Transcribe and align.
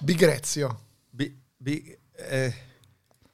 Bigrezio. 0.00 0.80
Bi- 1.10 1.36
bi- 1.56 1.98
eh, 2.16 2.54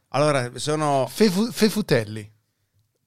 allora, 0.08 0.50
sono... 0.58 1.06
Fefu- 1.08 1.50
Fefutelli. 1.50 2.30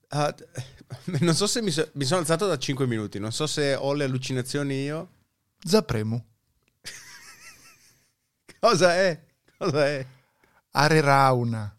ah, 0.09 0.33
non 1.21 1.33
so 1.35 1.47
se 1.47 1.61
mi, 1.61 1.71
so- 1.71 1.89
mi 1.93 2.05
sono 2.05 2.21
alzato 2.21 2.47
da 2.47 2.57
5 2.57 2.85
minuti, 2.87 3.19
non 3.19 3.31
so 3.31 3.47
se 3.47 3.75
ho 3.75 3.93
le 3.93 4.03
allucinazioni 4.05 4.83
io. 4.83 5.09
Zapremu. 5.63 6.23
Cosa 8.59 8.95
è? 8.95 9.19
Cosa 9.57 9.87
è? 9.87 10.05
Arerauna. 10.71 11.73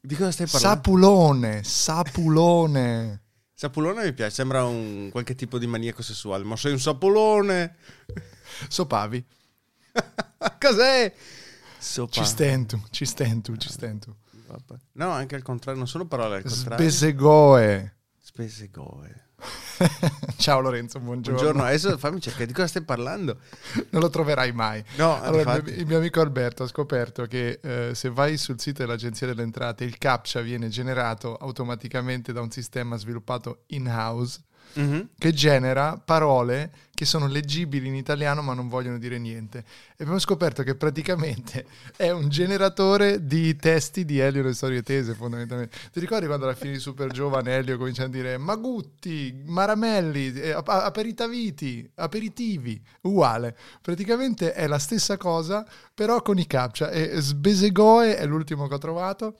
Di 0.00 0.14
cosa 0.14 0.30
stai 0.30 0.46
parlando? 0.46 0.76
Sapulone. 0.76 1.62
Sapulone. 1.64 3.22
Sapulone 3.52 4.04
mi 4.04 4.12
piace, 4.12 4.34
sembra 4.36 4.64
un 4.64 5.08
qualche 5.10 5.34
tipo 5.34 5.58
di 5.58 5.66
maniaco 5.66 6.02
sessuale, 6.02 6.44
ma 6.44 6.56
sei 6.56 6.72
un 6.72 6.78
sapolone. 6.78 7.76
Sopavi. 8.68 9.24
Cos'è? 10.60 11.12
Sopa. 11.78 12.12
Ci 12.12 12.24
stentu, 12.24 12.82
ci 12.90 13.04
stentu, 13.04 13.56
ci. 13.56 13.70
Vabbè. 14.46 14.80
No, 14.92 15.10
anche 15.10 15.34
al 15.34 15.42
contrario, 15.42 15.78
non 15.80 15.88
sono 15.88 16.06
parole 16.06 16.36
al 16.36 16.42
contrario. 16.42 16.88
Sbesegoe. 16.88 17.94
Spesegoe. 18.20 19.24
Ciao 20.38 20.60
Lorenzo, 20.60 20.98
buongiorno. 20.98 21.38
Buongiorno, 21.38 21.68
adesso 21.68 21.98
fammi 21.98 22.20
cercare 22.20 22.46
di 22.46 22.52
cosa 22.52 22.66
stai 22.66 22.82
parlando. 22.82 23.38
Non 23.90 24.00
lo 24.00 24.08
troverai 24.08 24.52
mai. 24.52 24.82
No, 24.96 25.20
Allora, 25.20 25.42
il 25.42 25.46
infatti. 25.48 25.70
mio, 25.72 25.80
il 25.80 25.86
mio 25.86 25.98
amico 25.98 26.20
Alberto 26.20 26.62
ha 26.62 26.66
scoperto 26.66 27.26
che 27.26 27.60
eh, 27.62 27.94
se 27.94 28.08
vai 28.08 28.38
sul 28.38 28.58
sito 28.58 28.82
dell'Agenzia 28.82 29.26
delle 29.26 29.42
Entrate 29.42 29.84
il 29.84 29.98
CAPTCHA 29.98 30.40
viene 30.40 30.68
generato 30.68 31.36
automaticamente 31.36 32.32
da 32.32 32.40
un 32.40 32.50
sistema 32.50 32.96
sviluppato 32.96 33.64
in-house 33.68 34.40
Mhm. 34.74 35.08
che 35.18 35.32
genera 35.32 36.00
parole 36.02 36.70
che 36.96 37.04
sono 37.04 37.26
leggibili 37.26 37.88
in 37.88 37.94
italiano 37.94 38.40
ma 38.40 38.54
non 38.54 38.68
vogliono 38.68 38.98
dire 38.98 39.18
niente. 39.18 39.58
E 39.90 39.96
abbiamo 39.98 40.18
scoperto 40.18 40.62
che 40.62 40.74
praticamente 40.74 41.66
è 41.96 42.10
un 42.10 42.28
generatore 42.30 43.26
di 43.26 43.54
testi 43.56 44.04
di 44.04 44.18
Elio 44.18 44.42
le 44.42 44.54
storie 44.54 44.82
tese 44.82 45.12
fondamentalmente. 45.14 45.76
Ti 45.92 46.00
ricordi 46.00 46.26
quando 46.26 46.46
alla 46.46 46.54
fine 46.54 46.72
di 46.72 46.78
Super 46.78 47.10
Giovane 47.10 47.54
Elio 47.54 47.76
comincia 47.76 48.04
a 48.04 48.08
dire 48.08 48.38
Magutti, 48.38 49.42
Maramelli, 49.44 50.32
eh, 50.32 50.52
ap- 50.52 50.68
aperitaviti, 50.68 51.88
aperitivi, 51.96 52.82
uguale. 53.02 53.54
Praticamente 53.82 54.54
è 54.54 54.66
la 54.66 54.78
stessa 54.78 55.18
cosa 55.18 55.66
però 55.94 56.22
con 56.22 56.38
i 56.38 56.46
captcha 56.46 56.90
e 56.90 57.20
Sbesegoe 57.20 58.16
è 58.16 58.24
l'ultimo 58.24 58.66
che 58.68 58.74
ho 58.74 58.78
trovato. 58.78 59.36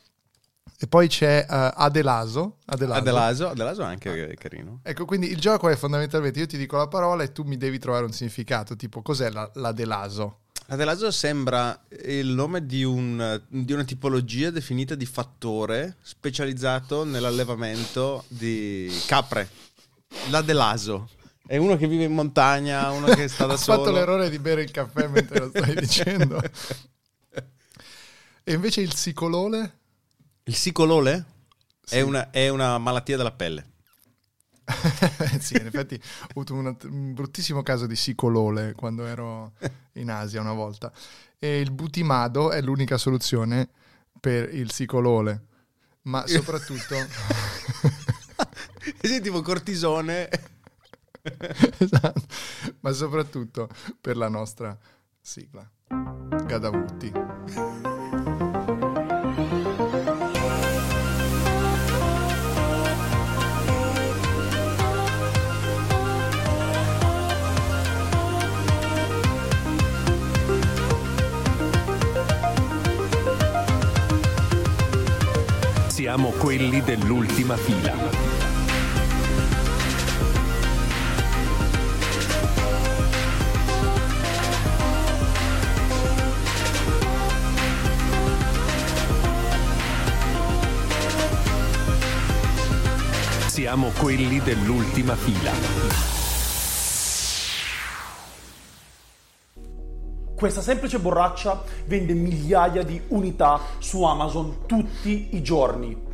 E 0.78 0.86
poi 0.88 1.08
c'è 1.08 1.46
eh, 1.48 1.72
Adelaso, 1.74 2.58
Adelaso. 2.66 3.00
Adelaso, 3.00 3.48
Adelaso 3.48 3.82
è 3.82 3.84
anche 3.86 4.36
carino. 4.38 4.80
Ecco, 4.82 5.04
quindi 5.06 5.30
il 5.30 5.38
gioco 5.40 5.68
è 5.68 5.76
fondamentalmente 5.76 6.38
io 6.40 6.46
ti 6.46 6.58
dico 6.58 6.76
la 6.76 6.86
parola 6.88 7.22
e 7.22 7.32
tu 7.32 7.44
mi 7.44 7.56
devi 7.56 7.78
trovare 7.78 8.04
un 8.04 8.12
significato, 8.12 8.76
tipo 8.76 9.00
cos'è 9.00 9.30
la, 9.30 9.50
la 9.54 9.72
delaso? 9.72 10.40
Adelaso 10.68 11.10
sembra 11.12 11.80
il 12.06 12.26
nome 12.26 12.66
di, 12.66 12.82
un- 12.84 13.40
di 13.48 13.72
una 13.72 13.84
tipologia 13.84 14.50
definita 14.50 14.94
di 14.96 15.06
fattore 15.06 15.96
specializzato 16.02 17.04
nell'allevamento 17.04 18.24
di 18.28 18.90
capre. 19.06 19.48
L'Adelaso. 20.30 21.08
È 21.46 21.56
uno 21.56 21.76
che 21.76 21.86
vive 21.86 22.04
in 22.04 22.12
montagna, 22.12 22.90
uno 22.90 23.06
che 23.06 23.28
sta 23.28 23.46
da 23.46 23.52
Ho 23.54 23.56
solo. 23.56 23.78
fatto 23.78 23.92
l'errore 23.92 24.28
di 24.28 24.38
bere 24.40 24.62
il 24.62 24.70
caffè 24.72 25.06
mentre 25.06 25.38
lo 25.38 25.48
stai 25.50 25.74
dicendo. 25.78 26.42
E 28.42 28.52
invece 28.52 28.80
il 28.80 28.92
sicolole? 28.94 29.78
Il 30.48 30.54
sicolole 30.54 31.24
Sì. 31.82 31.96
è, 31.96 32.00
una, 32.02 32.30
è 32.30 32.48
una 32.48 32.78
malattia 32.78 33.16
della 33.16 33.32
pelle. 33.32 33.72
sì, 35.40 35.56
in 35.56 35.66
effetti 35.66 35.94
ho 35.94 36.26
avuto 36.30 36.54
un 36.54 37.14
bruttissimo 37.14 37.62
caso 37.62 37.86
di 37.86 37.94
sicolole 37.96 38.72
quando 38.74 39.06
ero 39.06 39.52
in 39.94 40.08
Asia 40.10 40.40
una 40.40 40.52
volta. 40.52 40.92
E 41.38 41.60
il 41.60 41.72
butimado 41.72 42.50
è 42.52 42.60
l'unica 42.60 42.96
soluzione 42.96 43.68
per 44.20 44.54
il 44.54 44.70
sicolole. 44.70 45.46
Ma 46.02 46.24
soprattutto... 46.28 46.94
Sì, 49.02 49.20
tipo 49.20 49.42
cortisone. 49.42 50.28
Esatto. 51.78 52.22
Ma 52.80 52.92
soprattutto 52.92 53.68
per 54.00 54.16
la 54.16 54.28
nostra 54.28 54.78
sigla. 55.20 55.68
Gadavutti. 56.44 57.12
Siamo 76.16 76.30
quelli 76.30 76.80
dell'ultima 76.80 77.58
fila. 77.58 77.94
Siamo 93.48 93.90
quelli 93.98 94.40
dell'ultima 94.40 95.14
fila. 95.16 95.52
Questa 100.34 100.62
semplice 100.62 100.98
borraccia 100.98 101.62
vende 101.84 102.14
migliaia 102.14 102.82
di 102.82 102.98
unità 103.08 103.60
su 103.80 104.02
Amazon 104.02 104.64
tutti 104.64 105.28
i 105.32 105.42
giorni. 105.42 106.05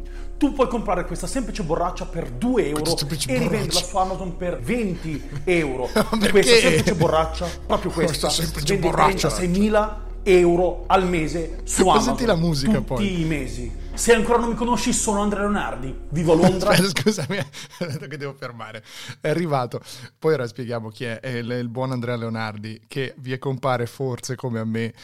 Tu 0.42 0.52
puoi 0.52 0.66
comprare 0.66 1.04
questa 1.04 1.28
semplice 1.28 1.62
borraccia 1.62 2.04
per 2.04 2.28
2 2.28 2.66
euro 2.70 2.96
e 3.28 3.38
rivenderla 3.38 3.80
su 3.80 3.96
Amazon 3.96 4.36
per 4.36 4.58
20 4.58 5.28
euro. 5.44 5.88
Questa 5.94 6.56
semplice 6.56 6.94
borraccia, 6.96 7.48
proprio 7.64 7.92
questa, 7.92 8.26
Questa 8.26 8.42
semplice 8.42 8.76
borraccia. 8.76 9.28
36.000 9.28 10.11
euro 10.24 10.84
al 10.86 11.08
mese 11.08 11.60
su 11.64 11.84
Ma 11.84 11.92
Amazon. 11.92 12.08
senti 12.16 12.24
la 12.26 12.36
musica, 12.36 12.72
tutti 12.78 12.84
poi. 12.84 13.20
i 13.20 13.24
mesi. 13.24 13.80
Se 13.94 14.14
ancora 14.14 14.38
non 14.38 14.48
mi 14.48 14.54
conosci, 14.54 14.92
sono 14.92 15.20
Andrea 15.20 15.42
Leonardi. 15.42 15.94
Vivo 16.10 16.32
a 16.32 16.36
Londra. 16.48 16.70
Aspetta, 16.70 17.00
scusami, 17.02 17.38
ho 17.80 17.86
detto 17.86 18.06
che 18.06 18.16
devo 18.16 18.32
fermare. 18.34 18.82
È 19.20 19.28
arrivato. 19.28 19.80
Poi 20.18 20.34
ora 20.34 20.46
spieghiamo 20.46 20.88
chi 20.88 21.04
è. 21.04 21.20
È 21.20 21.28
il, 21.28 21.50
il 21.50 21.68
buon 21.68 21.92
Andrea 21.92 22.16
Leonardi 22.16 22.80
che 22.88 23.14
vi 23.18 23.36
compare 23.38 23.86
forse 23.86 24.34
come 24.34 24.60
a 24.60 24.64
me 24.64 24.94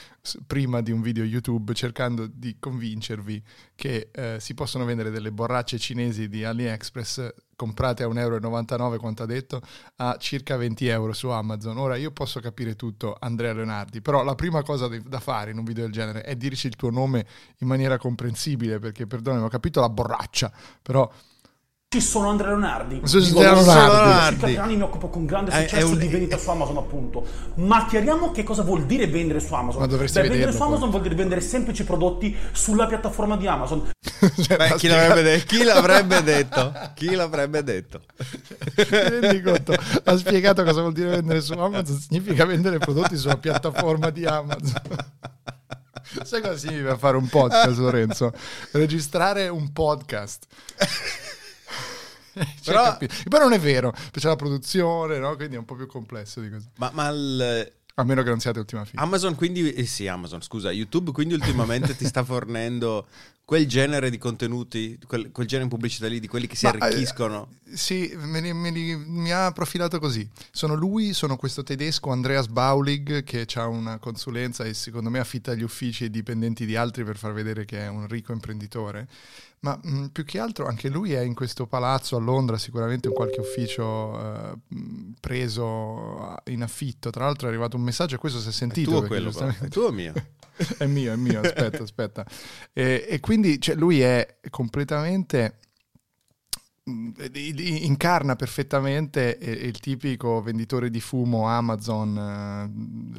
prima 0.47 0.81
di 0.81 0.91
un 0.91 1.01
video 1.03 1.25
YouTube 1.25 1.75
cercando 1.75 2.27
di 2.27 2.57
convincervi 2.59 3.43
che 3.75 4.09
eh, 4.13 4.37
si 4.41 4.55
possono 4.55 4.85
vendere 4.85 5.11
delle 5.11 5.33
borracce 5.33 5.79
cinesi 5.79 6.29
di 6.29 6.45
AliExpress 6.45 7.33
comprate 7.59 8.05
a 8.05 8.07
1,99 8.07 8.19
euro, 8.21 8.99
quanto 8.99 9.25
ha 9.25 9.27
detto, 9.27 9.61
a 9.97 10.17
circa 10.17 10.57
20 10.57 10.87
euro 10.87 11.13
su 11.13 11.27
Amazon. 11.29 11.77
Ora 11.79 11.97
io 11.97 12.13
posso 12.13 12.39
capire 12.39 12.77
tutto, 12.77 13.17
Andrea 13.19 13.53
Leonardi, 13.53 14.01
però 14.01 14.23
la 14.23 14.37
prima 14.37 14.63
cosa 14.63 14.87
da 14.87 15.19
fare 15.19 15.51
in 15.51 15.59
un 15.59 15.65
video 15.65 15.83
del 15.83 15.93
genere 15.93 16.23
è 16.23 16.37
dirci 16.37 16.69
il 16.69 16.77
tuo 16.77 16.91
nome 16.91 17.27
in 17.59 17.67
maniera 17.67 17.99
comprensibile, 17.99 18.79
perché 18.79 19.09
perdonami, 19.09 19.43
ho 19.43 19.49
capito 19.49 19.81
la 19.81 19.89
borraccia, 19.89 20.53
però 20.81 21.11
Ci 21.91 22.03
sono 22.03 22.29
Andrea 22.29 22.51
Leonardi. 22.51 23.01
Sono 23.05 23.25
a 23.41 23.53
Londra. 23.53 23.63
Leonardi. 23.63 24.11
Da 24.11 24.29
circa 24.29 24.47
tre 24.47 24.59
anni 24.59 24.77
mi 24.77 24.83
occupo 24.83 25.09
con 25.09 25.25
grande 25.25 25.53
È- 25.53 25.55
è 25.55 25.61
successo 25.69 25.87
un- 25.89 25.99
di 25.99 26.07
vendita 26.09 26.37
su 26.37 26.51
Amazon, 26.51 26.77
appunto. 26.77 27.27
Ma 27.55 27.87
chiariamo 27.87 28.31
che 28.31 28.43
cosa 28.43 28.61
vuol 28.63 28.85
dire 28.85 29.07
vendere 29.07 29.41
su 29.41 29.55
Amazon. 29.55 29.81
Ma 29.81 29.87
dovresti 29.87 30.19
Beh, 30.21 30.29
vendere 30.29 30.45
vederlo, 30.51 30.59
su 30.59 30.67
Amazon 30.69 30.91
poi. 30.91 30.99
vuol 30.99 31.03
dire 31.05 31.15
vendere 31.15 31.41
semplici 31.41 31.85
prodotti 31.85 32.37
sulla 32.53 32.85
piattaforma 32.87 33.39
di 33.39 33.47
Amazon. 33.47 33.89
Cioè, 34.21 34.57
Beh, 34.59 34.75
chi, 34.75 34.87
l'avrebbe 34.89 35.23
de- 35.23 35.45
chi 35.45 35.63
l'avrebbe 35.63 36.23
detto? 36.25 36.73
Chi 36.95 37.15
l'avrebbe 37.15 37.63
detto? 37.65 38.03
Ti 38.75 38.85
rendi 38.91 39.41
conto? 39.41 39.75
Ha 40.05 40.17
spiegato 40.19 40.65
cosa 40.65 40.83
vuol 40.83 40.93
dire 40.93 41.09
vendere 41.09 41.41
su 41.41 41.55
Amazon? 41.55 41.99
Significa 41.99 42.45
vendere 42.45 42.77
prodotti 42.77 43.17
sulla 43.17 43.39
piattaforma 43.39 44.11
di 44.11 44.27
Amazon. 44.27 44.83
Sai 46.23 46.43
cosa 46.43 46.57
significa 46.59 46.99
fare 46.99 47.17
un 47.17 47.29
podcast, 47.29 47.79
Lorenzo? 47.79 48.31
Registrare 48.73 49.49
un 49.49 49.73
podcast. 49.73 50.45
Cioè, 52.61 52.97
Però- 52.99 52.99
Però 53.29 53.45
non 53.45 53.53
è 53.53 53.59
vero, 53.61 53.93
c'è 54.13 54.29
la 54.29 54.37
produzione, 54.37 55.19
no? 55.19 55.37
quindi 55.37 55.57
è 55.57 55.59
un 55.59 55.65
po' 55.65 55.75
più 55.75 55.87
complesso 55.87 56.41
di 56.41 56.51
così. 56.51 56.67
Ma, 56.77 56.91
ma 56.93 57.09
il- 57.09 57.73
A 57.95 58.05
meno 58.05 58.23
che 58.23 58.29
non 58.31 58.39
siate 58.41 58.59
ultima 58.61 58.85
fila. 58.85 59.03
Amazon 59.03 59.35
quindi, 59.35 59.73
eh 59.73 59.85
sì 59.87 60.07
Amazon 60.07 60.41
scusa, 60.43 60.71
YouTube 60.71 61.11
quindi 61.13 61.35
ultimamente 61.35 61.97
ti 61.97 62.07
sta 62.07 62.23
fornendo 62.25 63.07
quel 63.45 63.67
genere 63.67 64.11
di 64.11 64.19
contenuti, 64.19 64.99
quel, 65.07 65.31
quel 65.33 65.47
genere 65.47 65.69
di 65.69 65.75
pubblicità 65.75 66.07
lì, 66.07 66.21
di 66.21 66.29
quelli 66.29 66.47
che 66.47 66.55
si 66.55 66.67
Ma, 66.67 66.73
eh, 66.73 66.79
arricchiscono. 66.81 67.49
Sì, 67.73 68.13
me 68.17 68.41
li- 68.43 68.53
me 68.53 68.71
li- 68.71 68.95
mi 68.95 69.33
ha 69.33 69.51
profilato 69.53 69.99
così. 69.99 70.29
Sono 70.53 70.75
lui, 70.75 71.15
sono 71.15 71.37
questo 71.37 71.63
tedesco 71.63 72.11
Andreas 72.11 72.47
Baulig 72.49 73.25
che 73.25 73.47
ha 73.55 73.67
una 73.67 73.99
consulenza 73.99 74.65
e 74.65 74.75
secondo 74.75 75.09
me 75.09 75.19
affitta 75.19 75.55
gli 75.55 75.63
uffici 75.63 76.05
ai 76.05 76.11
dipendenti 76.11 76.67
di 76.67 76.77
altri 76.77 77.05
per 77.05 77.17
far 77.17 77.33
vedere 77.33 77.65
che 77.65 77.79
è 77.81 77.89
un 77.89 78.07
ricco 78.07 78.33
imprenditore. 78.33 79.09
Ma 79.61 79.79
mh, 79.83 80.07
più 80.13 80.25
che 80.25 80.39
altro 80.39 80.67
anche 80.67 80.89
lui 80.89 81.13
è 81.13 81.21
in 81.21 81.35
questo 81.35 81.67
palazzo 81.67 82.17
a 82.17 82.21
Londra, 82.21 82.59
sicuramente 82.59 83.09
in 83.09 83.15
qualche 83.15 83.41
ufficio 83.41 84.19
eh, 84.53 84.59
preso 85.21 86.37
in 86.47 86.63
affitto. 86.63 87.11
Tra 87.11 87.25
l'altro 87.25 87.47
è 87.47 87.51
arrivato 87.51 87.77
un 87.77 87.83
messaggio 87.83 88.15
e 88.15 88.19
questo 88.19 88.39
si 88.39 88.47
è 88.47 88.51
È 88.51 88.53
sentito. 88.55 88.91
tuo 88.91 89.01
perché 89.01 89.15
quello, 89.15 89.31
giustamente- 89.31 89.67
È 89.67 89.69
tuo 89.69 89.87
o 89.87 89.93
mio? 89.93 90.13
è 90.79 90.87
mio, 90.87 91.13
è 91.13 91.17
mio, 91.17 91.41
aspetta, 91.41 91.83
aspetta. 91.83 92.27
E, 92.73 93.07
e 93.09 93.21
quindi 93.21 93.61
cioè, 93.61 93.75
lui 93.75 94.01
è 94.01 94.39
completamente 94.51 95.59
incarna 97.85 98.37
perfettamente 98.37 99.39
il 99.41 99.79
tipico 99.81 100.41
venditore 100.43 100.91
di 100.91 101.01
fumo 101.01 101.47
Amazon 101.47 102.17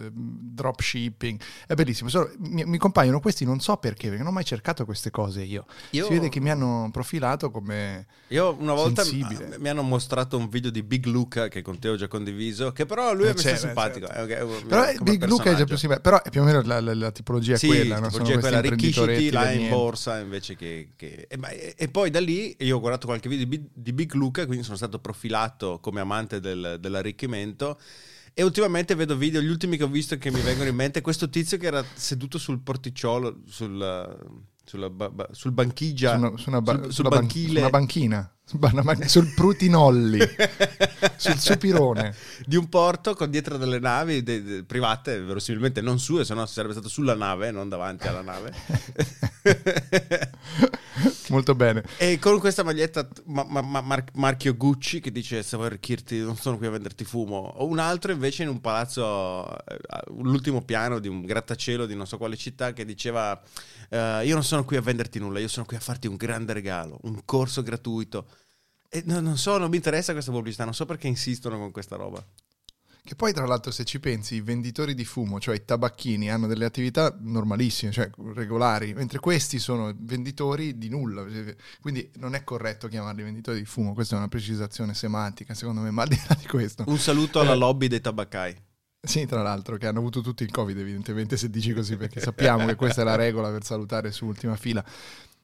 eh, 0.03 0.09
dropshipping 0.13 1.39
è 1.67 1.73
bellissimo 1.73 2.09
Solo 2.09 2.31
mi, 2.39 2.63
mi 2.65 2.77
compaiono 2.77 3.19
questi 3.19 3.45
non 3.45 3.59
so 3.59 3.77
perché 3.77 4.07
perché 4.07 4.17
non 4.23 4.27
ho 4.27 4.31
mai 4.35 4.45
cercato 4.45 4.85
queste 4.85 5.11
cose 5.11 5.43
io, 5.43 5.65
Io- 5.91 6.05
si 6.05 6.13
vede 6.13 6.29
che 6.29 6.39
mi 6.39 6.49
hanno 6.49 6.89
profilato 6.91 7.51
come 7.51 8.05
Io 8.29 8.55
una 8.59 8.73
volta 8.73 9.03
Sensibile. 9.03 9.57
mi 9.59 9.69
hanno 9.69 9.81
mostrato 9.81 10.37
un 10.37 10.47
video 10.49 10.71
di 10.71 10.83
Big 10.83 11.05
Luca 11.05 11.47
che 11.47 11.61
con 11.61 11.79
te 11.79 11.89
ho 11.89 11.95
già 11.95 12.07
condiviso, 12.07 12.71
che 12.71 12.85
però 12.85 13.13
lui 13.13 13.25
Eh, 13.25 13.29
è 13.31 13.33
mi 13.33 13.39
sta 13.39 13.49
certo, 13.49 13.65
simpatico. 13.65 14.07
certo. 14.07 14.21
è 14.21 14.23
ok, 14.23 14.29
è 14.31 14.41
un- 14.43 14.67
però 14.67 14.85
Big 15.01 15.25
Luca 15.25 15.51
è 15.51 15.55
già 15.55 15.65
più 15.65 15.77
simile 15.77 15.99
però 15.99 16.21
è 16.21 16.29
più 16.29 16.41
o 16.41 16.43
meno 16.45 16.61
la, 16.61 16.79
la- 16.79 16.93
la 16.93 17.11
tipologia 17.11 17.53
è 17.55 17.57
Sì, 17.57 17.67
quella 17.67 17.99
no? 17.99 18.09
Sono 18.09 18.23
quella 18.39 18.57
imprenditoretti 18.57 19.29
là 19.31 19.51
in 19.51 19.69
borsa 19.69 20.19
invece 20.19 20.55
che... 20.55 20.89
che- 20.95 21.27
e- 21.29 21.73
e 21.77 21.87
poi 21.89 22.09
da 22.09 22.19
lì 22.19 22.55
io 22.59 22.77
ho 22.77 22.79
guardato 22.79 23.07
qualche 23.07 23.27
video 23.29 23.45
di, 23.45 23.49
Big- 23.57 23.58
di 23.73 23.93
Big 23.93 24.13
Luca, 24.13 24.45
quindi 24.45 24.63
sono 24.63 24.77
stato 24.77 24.99
profilato 24.99 25.79
come 25.79 25.99
amante 25.99 26.39
del- 26.39 26.77
dell'arricchimento 26.79 27.79
e 28.33 28.43
ultimamente 28.43 28.95
vedo 28.95 29.15
video, 29.17 29.41
gli 29.41 29.47
ultimi 29.49 29.75
che 29.77 29.83
ho 29.83 29.87
visto 29.89 30.17
che 30.17 30.31
mi 30.31 30.39
vengono 30.41 30.69
in 30.69 30.75
mente, 30.75 31.01
questo 31.01 31.29
tizio 31.29 31.57
che 31.57 31.65
era 31.67 31.83
seduto 31.93 32.37
sul 32.37 32.61
porticciolo, 32.61 33.41
sul, 33.47 34.17
sulla 34.63 34.89
ba- 34.89 35.09
ba- 35.09 35.27
sul 35.31 35.51
banchigia, 35.51 36.11
su 36.13 36.17
una, 36.19 36.37
su 36.37 36.49
una 36.49 36.61
ba- 36.61 36.71
sul, 36.73 36.83
sul 36.83 36.93
sulla 36.93 37.09
ban- 37.09 37.19
banchile. 37.19 37.53
su 37.53 37.59
una 37.59 37.69
banchina 37.69 38.33
su 38.45 38.57
una 38.61 38.81
ban- 38.81 39.07
sul 39.09 39.33
Prutinolli 39.35 40.19
sul 41.17 41.37
supirone 41.37 42.15
di 42.45 42.55
un 42.55 42.67
porto 42.69 43.13
con 43.13 43.29
dietro 43.29 43.57
delle 43.57 43.79
navi 43.79 44.23
de- 44.23 44.41
de- 44.43 44.63
private, 44.63 45.19
verosimilmente 45.21 45.81
non 45.81 45.99
sue, 45.99 46.23
se 46.25 46.33
no 46.33 46.45
sarebbe 46.45 46.73
stato 46.73 46.87
sulla 46.89 47.15
nave, 47.15 47.51
non 47.51 47.67
davanti 47.69 48.07
alla 48.07 48.21
nave. 48.21 48.53
molto 51.29 51.55
bene 51.55 51.83
e 51.97 52.19
con 52.19 52.39
questa 52.39 52.63
maglietta 52.63 53.07
ma- 53.25 53.45
ma- 53.47 53.61
ma- 53.61 53.81
mar- 53.81 54.11
marchio 54.13 54.55
Gucci 54.55 54.99
che 54.99 55.11
dice 55.11 55.43
se 55.43 55.55
vuoi 55.55 55.67
arricchirti 55.69 56.19
non 56.19 56.35
sono 56.35 56.57
qui 56.57 56.67
a 56.67 56.71
venderti 56.71 57.03
fumo. 57.03 57.37
O 57.37 57.65
un 57.65 57.79
altro 57.79 58.11
invece 58.11 58.43
in 58.43 58.49
un 58.49 58.59
palazzo, 58.61 59.49
eh, 59.65 59.77
l'ultimo 60.17 60.61
piano 60.63 60.99
di 60.99 61.07
un 61.07 61.25
grattacielo 61.25 61.85
di 61.85 61.95
non 61.95 62.07
so 62.07 62.17
quale 62.17 62.35
città 62.37 62.73
che 62.73 62.85
diceva 62.85 63.39
eh, 63.89 64.21
io 64.25 64.33
non 64.33 64.43
sono 64.43 64.63
qui 64.65 64.77
a 64.77 64.81
venderti 64.81 65.19
nulla, 65.19 65.39
io 65.39 65.47
sono 65.47 65.65
qui 65.65 65.75
a 65.75 65.79
farti 65.79 66.07
un 66.07 66.15
grande 66.15 66.53
regalo, 66.53 66.99
un 67.03 67.21
corso 67.25 67.63
gratuito. 67.63 68.27
E 68.89 69.03
no- 69.05 69.19
non 69.19 69.37
so, 69.37 69.57
non 69.57 69.69
mi 69.69 69.75
interessa 69.75 70.13
questa 70.13 70.31
pubblicità, 70.31 70.63
non 70.63 70.73
so 70.73 70.85
perché 70.85 71.07
insistono 71.07 71.57
con 71.57 71.71
questa 71.71 71.95
roba. 71.95 72.23
Che 73.01 73.15
poi, 73.15 73.33
tra 73.33 73.45
l'altro, 73.45 73.71
se 73.71 73.85
ci 73.85 73.99
pensi, 73.99 74.35
i 74.35 74.41
venditori 74.41 74.93
di 74.93 75.05
fumo, 75.05 75.39
cioè 75.39 75.55
i 75.55 75.65
tabacchini, 75.65 76.29
hanno 76.29 76.45
delle 76.45 76.65
attività 76.65 77.17
normalissime, 77.19 77.91
cioè 77.91 78.09
regolari, 78.35 78.93
mentre 78.93 79.19
questi 79.19 79.57
sono 79.57 79.91
venditori 79.97 80.77
di 80.77 80.89
nulla. 80.89 81.25
Quindi 81.81 82.11
non 82.17 82.35
è 82.35 82.43
corretto 82.43 82.87
chiamarli 82.87 83.23
venditori 83.23 83.59
di 83.59 83.65
fumo, 83.65 83.93
questa 83.93 84.15
è 84.15 84.17
una 84.19 84.27
precisazione 84.27 84.93
semantica, 84.93 85.53
secondo 85.53 85.81
me, 85.81 85.89
ma 85.91 86.03
al 86.03 86.09
di 86.09 86.21
là 86.27 86.35
di 86.35 86.45
questo. 86.45 86.83
Un 86.85 86.99
saluto 86.99 87.39
alla 87.39 87.55
lobby 87.55 87.87
dei 87.87 88.01
tabaccai. 88.01 88.55
Sì, 89.01 89.25
tra 89.25 89.41
l'altro, 89.41 89.77
che 89.77 89.87
hanno 89.87 89.99
avuto 89.99 90.21
tutti 90.21 90.43
il 90.43 90.51
Covid, 90.51 90.77
evidentemente, 90.77 91.37
se 91.37 91.49
dici 91.49 91.73
così, 91.73 91.95
perché 91.95 92.19
sappiamo 92.19 92.65
che 92.65 92.75
questa 92.75 93.01
è 93.01 93.05
la 93.05 93.15
regola 93.15 93.49
per 93.49 93.63
salutare 93.63 94.11
su 94.11 94.25
ultima 94.25 94.57
fila. 94.57 94.83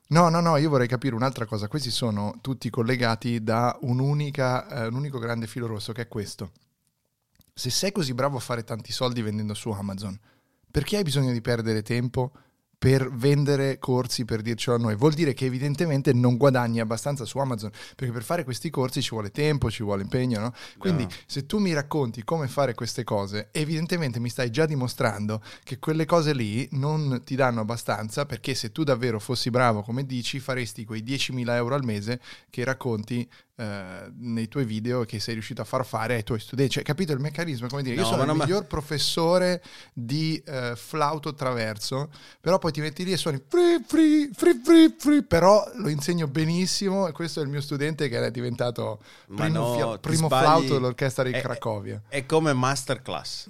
No, 0.10 0.30
no, 0.30 0.40
no, 0.40 0.58
io 0.58 0.70
vorrei 0.70 0.88
capire 0.88 1.16
un'altra 1.16 1.46
cosa. 1.46 1.68
Questi 1.68 1.90
sono 1.90 2.38
tutti 2.42 2.70
collegati 2.70 3.42
da 3.42 3.74
eh, 3.74 3.78
un 3.82 4.00
unico 4.00 5.18
grande 5.18 5.48
filo 5.48 5.66
rosso, 5.66 5.94
che 5.94 6.04
è 6.04 6.08
questo. 6.08 6.52
Se 7.58 7.70
sei 7.70 7.94
così 7.94 8.14
bravo 8.14 8.36
a 8.36 8.42
fare 8.42 8.66
tanti 8.66 8.92
soldi 8.92 9.22
vendendo 9.22 9.54
su 9.54 9.70
Amazon, 9.70 10.20
perché 10.70 10.98
hai 10.98 11.04
bisogno 11.04 11.32
di 11.32 11.40
perdere 11.40 11.84
tempo 11.84 12.34
per 12.78 13.10
vendere 13.10 13.80
corsi 13.80 14.26
per 14.26 14.42
dircelo 14.42 14.76
a 14.76 14.80
noi? 14.80 14.96
Vuol 14.98 15.14
dire 15.14 15.34
che 15.34 15.46
evidentemente 15.46 16.12
non 16.12 16.36
guadagni 16.36 16.82
abbastanza 16.82 17.24
su 17.24 17.38
Amazon, 17.38 17.72
perché 17.96 18.12
per 18.12 18.24
fare 18.24 18.44
questi 18.44 18.70
corsi 18.70 19.02
ci 19.02 19.12
vuole 19.12 19.32
tempo, 19.32 19.72
ci 19.72 19.84
vuole 19.84 20.02
impegno, 20.02 20.42
no? 20.42 20.54
Quindi 20.78 21.04
No. 21.04 21.10
se 21.28 21.46
tu 21.46 21.60
mi 21.60 21.72
racconti 21.72 22.26
come 22.26 22.50
fare 22.50 22.74
queste 22.74 23.06
cose, 23.06 23.48
evidentemente 23.54 24.20
mi 24.20 24.28
stai 24.30 24.52
già 24.52 24.66
dimostrando 24.66 25.42
che 25.64 25.80
quelle 25.80 26.06
cose 26.06 26.34
lì 26.34 26.68
non 26.74 27.22
ti 27.24 27.36
danno 27.36 27.62
abbastanza, 27.62 28.26
perché 28.26 28.54
se 28.54 28.74
tu 28.74 28.84
davvero 28.84 29.18
fossi 29.22 29.50
bravo, 29.50 29.82
come 29.82 30.06
dici, 30.06 30.40
faresti 30.42 30.84
quei 30.84 31.04
10.000 31.04 31.56
euro 31.56 31.74
al 31.76 31.86
mese 31.86 32.20
che 32.50 32.66
racconti 32.66 33.28
eh, 33.58 34.12
nei 34.18 34.48
tuoi 34.48 34.66
video 34.66 35.04
che 35.06 35.20
sei 35.20 35.34
riuscito 35.36 35.62
a 35.62 35.66
far 35.66 35.86
fare 35.86 36.16
ai 36.16 36.24
tuoi 36.24 36.40
studenti. 36.40 36.74
Cioè, 36.74 36.84
capito 36.84 37.14
il 37.14 37.20
meccanismo? 37.20 37.68
Come 37.68 37.84
dire, 37.84 37.96
io 37.96 38.02
No, 38.02 38.08
sono 38.08 38.18
ma 38.18 38.24
il 38.24 38.28
non- 38.30 38.38
ma- 38.38 38.44
miglior 38.46 38.66
professore 38.68 39.62
di 39.94 40.42
eh, 40.46 40.74
flauto 40.76 41.34
traverso, 41.34 42.10
però 42.42 42.58
poi 42.60 42.72
ti 42.72 42.82
metti 42.82 43.04
lì 43.06 43.12
e 43.14 43.18
suoni 43.18 43.42
free, 43.48 43.82
free, 43.86 44.30
free, 44.34 44.60
free, 44.64 44.96
free, 44.98 45.24
però 45.24 45.64
lo 45.76 45.88
insegno 45.90 46.28
benissimo 46.28 47.08
e 47.08 47.12
questo 47.14 47.40
è 47.40 47.44
il 47.44 47.50
mio 47.50 47.62
studente 47.62 48.10
che 48.10 48.20
è 48.24 48.32
diventato 48.32 49.02
primo, 49.34 49.48
no, 49.60 49.74
fia- 49.76 49.98
primo 50.00 50.28
flauto 50.28 50.74
dell'orchestra 50.74 51.24
di 51.24 51.32
È- 51.32 51.42
Cracovia. 51.42 52.02
È 52.10 52.26
come 52.26 52.54
masterclass. 52.54 53.50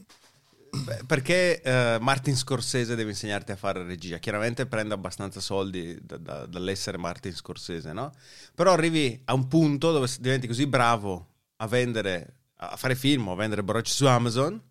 Perché 1.05 1.61
eh, 1.61 1.97
Martin 2.01 2.35
Scorsese 2.35 2.95
deve 2.95 3.11
insegnarti 3.11 3.51
a 3.51 3.55
fare 3.55 3.83
regia? 3.83 4.17
Chiaramente 4.17 4.65
prende 4.65 4.93
abbastanza 4.93 5.39
soldi 5.39 5.97
da- 6.01 6.17
da- 6.17 6.45
dall'essere 6.45 6.97
Martin 6.97 7.33
Scorsese, 7.33 7.93
no? 7.93 8.11
Però 8.53 8.71
arrivi 8.73 9.19
a 9.25 9.33
un 9.33 9.47
punto 9.47 9.91
dove 9.91 10.07
diventi 10.19 10.47
così 10.47 10.67
bravo 10.67 11.27
a 11.57 11.67
vendere, 11.67 12.35
a 12.57 12.75
fare 12.75 12.95
film 12.95 13.27
o 13.29 13.33
a 13.33 13.35
vendere 13.35 13.63
borracce 13.63 13.93
su 13.93 14.05
Amazon 14.05 14.61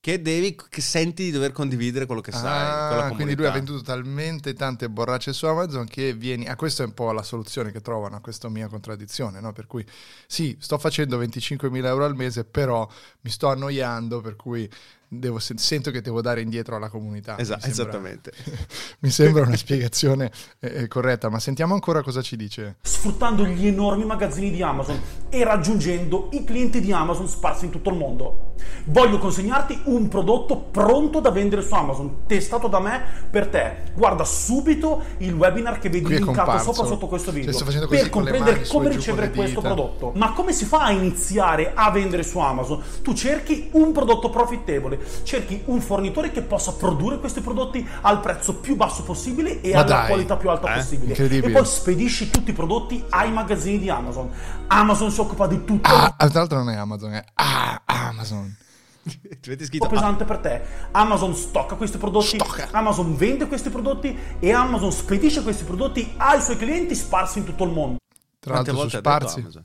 che 0.00 0.20
devi, 0.20 0.54
che 0.68 0.80
senti 0.82 1.24
di 1.24 1.30
dover 1.30 1.52
condividere 1.52 2.04
quello 2.06 2.20
che 2.20 2.32
sai 2.32 2.82
con 2.84 2.96
la 2.96 3.02
Ah, 3.02 3.06
comunità. 3.06 3.14
quindi 3.16 3.34
lui 3.36 3.46
ha 3.46 3.50
venduto 3.50 3.80
talmente 3.82 4.54
tante 4.54 4.90
borracce 4.90 5.32
su 5.32 5.46
Amazon 5.46 5.86
che 5.86 6.14
vieni. 6.14 6.46
Ah, 6.48 6.56
questa 6.56 6.82
è 6.82 6.86
un 6.86 6.92
po' 6.92 7.12
la 7.12 7.22
soluzione 7.22 7.70
che 7.70 7.80
trovano 7.80 8.16
a 8.16 8.20
questa 8.20 8.48
mia 8.48 8.66
contraddizione, 8.68 9.40
no? 9.40 9.52
Per 9.52 9.66
cui 9.68 9.86
sì, 10.26 10.56
sto 10.60 10.78
facendo 10.78 11.16
25.000 11.16 11.88
euro 11.88 12.04
al 12.04 12.16
mese, 12.16 12.44
però 12.44 12.88
mi 13.20 13.30
sto 13.30 13.48
annoiando, 13.48 14.20
per 14.20 14.34
cui 14.36 14.68
devo- 15.08 15.38
se- 15.38 15.54
sento 15.56 15.90
che 15.90 16.00
devo 16.00 16.20
dare 16.20 16.40
indietro 16.40 16.76
alla 16.76 16.88
comunità. 16.88 17.36
Esa- 17.38 17.54
Mi 17.56 17.60
sembra- 17.62 17.82
esattamente. 17.82 18.32
Mi 19.00 19.10
sembra 19.10 19.42
una 19.42 19.56
spiegazione 19.56 20.30
eh, 20.60 20.82
eh, 20.82 20.88
corretta, 20.88 21.28
ma 21.28 21.38
sentiamo 21.38 21.74
ancora 21.74 22.02
cosa 22.02 22.22
ci 22.22 22.36
dice. 22.36 22.76
sfruttando 22.82 23.44
gli 23.46 23.66
enormi 23.66 24.04
magazzini 24.04 24.50
di 24.50 24.62
Amazon 24.62 24.98
e 25.28 25.44
raggiungendo 25.44 26.28
i 26.32 26.44
clienti 26.44 26.80
di 26.80 26.92
Amazon 26.92 27.28
sparsi 27.28 27.66
in 27.66 27.70
tutto 27.70 27.90
il 27.90 27.96
mondo. 27.96 28.52
Voglio 28.86 29.18
consegnarti 29.18 29.80
un 29.84 30.08
prodotto 30.08 30.56
pronto 30.58 31.20
da 31.20 31.30
vendere 31.30 31.62
su 31.62 31.74
Amazon, 31.74 32.24
testato 32.26 32.68
da 32.68 32.80
me 32.80 33.02
per 33.30 33.48
te. 33.48 33.92
Guarda 33.94 34.24
subito 34.24 35.02
il 35.18 35.32
webinar 35.34 35.78
che 35.78 35.90
vedi 35.90 36.08
linkato 36.08 36.58
sopra 36.58 36.84
sotto 36.86 37.06
questo 37.08 37.30
Cioè, 37.30 37.40
video 37.40 37.58
così 37.64 37.78
per 37.86 38.08
comprendere 38.10 38.56
mani 38.56 38.66
come 38.68 38.88
ricevere 38.88 39.30
questo 39.30 39.60
prodotto. 39.60 40.12
Ma 40.14 40.32
come 40.32 40.52
si 40.52 40.64
fa 40.64 40.84
a 40.84 40.90
iniziare 40.90 41.72
a 41.74 41.90
vendere 41.90 42.22
su 42.22 42.38
Amazon? 42.38 42.82
Tu 43.02 43.12
cerchi 43.14 43.68
un 43.72 43.92
prodotto 43.92 44.30
profittevole, 44.30 44.98
cerchi 45.22 45.62
un 45.66 45.80
fornitore 45.80 46.30
che 46.30 46.42
possa 46.42 46.72
produrre 46.72 47.18
questi 47.18 47.40
prodotti 47.40 47.86
al 48.02 48.20
prezzo 48.20 48.56
più 48.56 48.76
basso 48.76 49.02
possibile 49.02 49.60
e 49.60 49.72
Ma 49.72 49.80
alla 49.80 49.88
dai, 49.88 50.06
qualità 50.08 50.36
più 50.36 50.50
alta 50.50 50.72
eh? 50.72 50.76
possibile. 50.76 51.14
E 51.14 51.50
poi 51.50 51.64
spedisci 51.64 52.30
tutti 52.30 52.50
i 52.50 52.54
prodotti 52.54 53.04
ai 53.10 53.32
magazzini 53.32 53.78
di 53.78 53.90
Amazon. 53.90 54.30
Amazon 54.68 55.10
si 55.10 55.20
occupa 55.20 55.46
di 55.46 55.64
tutto. 55.64 55.88
Ah, 55.88 56.14
tra 56.16 56.28
l'altro 56.32 56.58
non 56.58 56.70
è 56.70 56.76
Amazon, 56.76 57.12
è 57.12 57.24
ah, 57.34 57.82
Amazon. 57.84 58.56
Vedi 59.04 59.56
po' 59.56 59.64
scritto 59.64 59.88
pesante 59.88 60.24
per 60.24 60.38
te. 60.38 60.62
Amazon 60.92 61.34
stocca 61.34 61.74
questi 61.74 61.98
prodotti, 61.98 62.38
Stocca. 62.38 62.68
Amazon 62.72 63.16
vende 63.16 63.46
questi 63.46 63.70
prodotti 63.70 64.16
e 64.38 64.52
Amazon 64.52 64.92
spedisce 64.92 65.42
questi 65.42 65.64
prodotti 65.64 66.14
ai 66.16 66.40
suoi 66.40 66.56
clienti 66.56 66.94
sparsi 66.94 67.38
in 67.38 67.44
tutto 67.44 67.64
il 67.64 67.70
mondo. 67.70 67.98
Tra 68.38 68.52
Quante 68.52 68.72
l'altro 68.72 68.74
volte 68.74 68.98
Sparsi. 68.98 69.40
Amazon? 69.40 69.64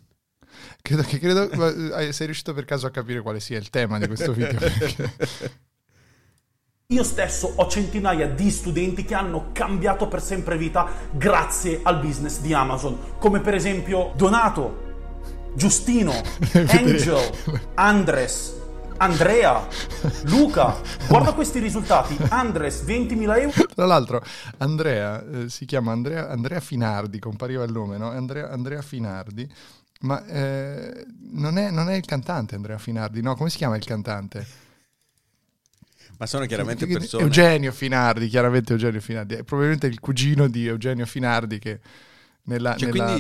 Credo 0.81 1.03
che 1.03 1.19
credo, 1.19 1.49
eh, 1.97 2.11
sei 2.11 2.25
riuscito 2.25 2.53
per 2.53 2.65
caso 2.65 2.87
a 2.87 2.91
capire 2.91 3.21
quale 3.21 3.39
sia 3.39 3.57
il 3.57 3.69
tema 3.69 3.99
di 3.99 4.07
questo 4.07 4.33
video? 4.33 4.59
Io 6.91 7.03
stesso 7.03 7.53
ho 7.55 7.67
centinaia 7.67 8.27
di 8.27 8.49
studenti 8.49 9.05
che 9.05 9.13
hanno 9.13 9.49
cambiato 9.51 10.07
per 10.07 10.23
sempre 10.23 10.57
vita 10.57 10.87
grazie 11.11 11.81
al 11.83 11.99
business 11.99 12.39
di 12.39 12.51
Amazon, 12.51 12.97
come 13.19 13.41
per 13.41 13.53
esempio 13.53 14.11
Donato, 14.15 15.51
Giustino, 15.53 16.11
Angel, 16.65 17.29
Andres, 17.75 18.55
Andrea, 18.97 19.65
Luca, 20.23 20.75
guarda 21.07 21.33
questi 21.33 21.59
risultati. 21.59 22.17
Andres, 22.29 22.83
20.000 22.83 23.39
euro. 23.39 23.65
Tra 23.73 23.85
l'altro, 23.85 24.21
Andrea 24.57 25.23
eh, 25.25 25.49
si 25.49 25.65
chiama 25.65 25.93
Andrea, 25.93 26.27
Andrea 26.27 26.59
Finardi, 26.59 27.17
compariva 27.17 27.63
il 27.63 27.71
nome, 27.71 27.97
no? 27.97 28.09
Andrea, 28.09 28.49
Andrea 28.49 28.81
Finardi, 28.81 29.49
ma 29.99 30.25
eh, 30.25 31.05
non, 31.31 31.57
è, 31.57 31.69
non 31.71 31.89
è 31.89 31.95
il 31.95 32.05
cantante 32.05 32.55
Andrea 32.55 32.77
Finardi, 32.77 33.21
no? 33.21 33.35
Come 33.35 33.49
si 33.49 33.57
chiama 33.57 33.75
il 33.75 33.83
cantante? 33.85 34.45
Ma 36.17 36.25
sono 36.25 36.45
chiaramente 36.45 36.85
persone. 36.87 37.23
Eugenio 37.23 37.71
Finardi, 37.71 38.27
chiaramente 38.27 38.73
Eugenio 38.73 38.99
Finardi, 38.99 39.35
è 39.35 39.43
probabilmente 39.43 39.87
il 39.87 39.99
cugino 39.99 40.47
di 40.47 40.67
Eugenio 40.67 41.05
Finardi 41.05 41.59
che 41.59 41.79
nella... 42.43 42.75
Cioè, 42.75 42.91
nella- 42.91 43.19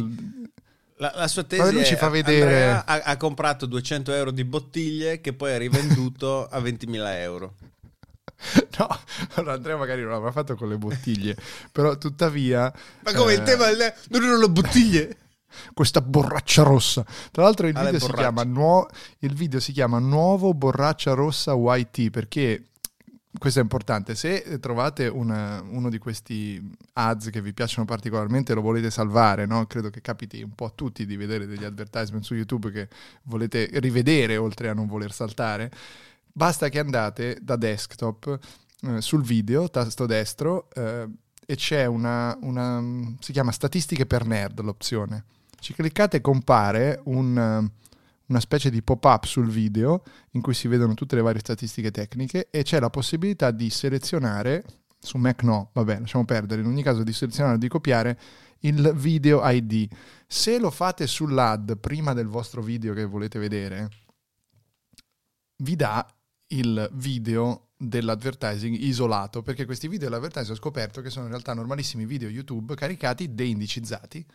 La, 0.97 1.13
la 1.15 1.27
sua 1.29 1.43
tesi 1.43 1.71
lui 1.73 1.85
ci 1.85 1.95
fa 1.95 2.09
vedere- 2.09 2.71
ha, 2.71 2.83
ha 2.85 3.15
comprato 3.15 3.65
200 3.65 4.11
euro 4.11 4.31
di 4.31 4.43
bottiglie 4.43 5.21
che 5.21 5.31
poi 5.31 5.53
ha 5.53 5.57
rivenduto 5.57 6.45
a 6.47 6.59
20.000 6.59 7.13
euro. 7.21 7.55
No, 8.77 8.87
allora 9.35 9.53
Andrea 9.53 9.75
magari 9.75 10.01
non 10.01 10.11
l'avrà 10.11 10.31
fatto 10.31 10.55
con 10.55 10.69
le 10.69 10.77
bottiglie, 10.77 11.35
però 11.71 11.97
tuttavia... 11.97 12.71
Ma 13.01 13.13
come 13.13 13.33
il 13.33 13.39
eh, 13.39 13.43
tema 13.43 13.65
del- 13.67 13.93
non 14.09 14.23
erano 14.23 14.39
le 14.39 14.49
bottiglie? 14.49 15.17
Questa 15.73 16.01
borraccia 16.01 16.63
rossa. 16.63 17.05
Tra 17.31 17.43
l'altro 17.43 17.67
il 17.67 17.75
Ah, 17.75 17.83
video, 17.85 17.99
si 17.99 18.45
nuo- 18.45 18.87
il 19.19 19.33
video 19.33 19.59
si 19.59 19.71
chiama 19.71 19.99
Nuovo 19.99 20.53
Borraccia 20.53 21.13
Rossa 21.13 21.53
YT 21.53 22.09
perché 22.09 22.63
questo 23.37 23.59
è 23.59 23.61
importante. 23.61 24.15
Se 24.15 24.57
trovate 24.59 25.07
una- 25.07 25.61
uno 25.69 25.89
di 25.89 25.97
questi 25.99 26.59
ads 26.93 27.29
che 27.29 27.41
vi 27.41 27.53
piacciono 27.53 27.85
particolarmente 27.85 28.51
e 28.51 28.55
lo 28.55 28.61
volete 28.61 28.89
salvare, 28.89 29.45
no? 29.45 29.65
credo 29.67 29.89
che 29.89 30.01
capiti 30.01 30.41
un 30.41 30.53
po' 30.55 30.65
a 30.65 30.71
tutti 30.73 31.05
di 31.05 31.15
vedere 31.15 31.45
degli 31.45 31.63
advertisement 31.63 32.23
su 32.23 32.33
YouTube 32.33 32.71
che 32.71 32.87
volete 33.23 33.69
rivedere 33.73 34.35
oltre 34.37 34.69
a 34.69 34.73
non 34.73 34.87
voler 34.87 35.11
saltare, 35.11 35.71
basta 36.31 36.69
che 36.69 36.79
andate 36.79 37.37
da 37.41 37.55
desktop 37.55 38.39
eh, 38.81 39.01
sul 39.01 39.21
video, 39.21 39.69
tasto 39.69 40.05
destro, 40.05 40.69
eh, 40.73 41.07
e 41.45 41.55
c'è 41.55 41.85
una, 41.85 42.37
una- 42.41 42.81
si 43.19 43.31
chiama 43.31 43.51
statistiche 43.51 44.05
per 44.05 44.25
nerd 44.25 44.59
l'opzione. 44.61 45.23
Ci 45.59 45.73
cliccate 45.73 46.21
compare 46.21 47.01
un, 47.05 47.37
eh, 47.37 47.87
una 48.27 48.39
specie 48.39 48.69
di 48.69 48.81
pop-up 48.81 49.25
sul 49.25 49.49
video 49.49 50.03
in 50.31 50.41
cui 50.41 50.53
si 50.53 50.67
vedono 50.67 50.93
tutte 50.93 51.15
le 51.15 51.21
varie 51.21 51.39
statistiche 51.39 51.91
tecniche 51.91 52.49
e 52.49 52.63
c'è 52.63 52.79
la 52.79 52.89
possibilità 52.89 53.51
di 53.51 53.69
selezionare, 53.69 54.63
su 54.99 55.17
Mac 55.17 55.43
no, 55.43 55.69
vabbè, 55.73 55.99
lasciamo 55.99 56.25
perdere, 56.25 56.61
in 56.61 56.67
ogni 56.67 56.83
caso 56.83 57.03
di 57.03 57.13
selezionare 57.13 57.55
o 57.55 57.59
di 57.59 57.67
copiare 57.67 58.19
il 58.61 58.93
video 58.95 59.41
ID. 59.43 59.87
Se 60.27 60.59
lo 60.59 60.69
fate 60.69 61.07
sull'ad 61.07 61.77
prima 61.77 62.13
del 62.13 62.27
vostro 62.27 62.61
video 62.61 62.93
che 62.93 63.05
volete 63.05 63.39
vedere, 63.39 63.89
vi 65.57 65.75
dà 65.75 66.05
il 66.47 66.89
video 66.93 67.69
dell'advertising 67.77 68.75
isolato, 68.75 69.41
perché 69.41 69.65
questi 69.65 69.87
video 69.87 70.09
dell'advertising 70.09 70.51
ho 70.53 70.59
scoperto 70.59 71.01
che 71.01 71.09
sono 71.09 71.25
in 71.25 71.31
realtà 71.31 71.53
normalissimi 71.53 72.05
video 72.05 72.27
YouTube 72.27 72.75
caricati 72.75 73.33
deindicizzati 73.33 74.25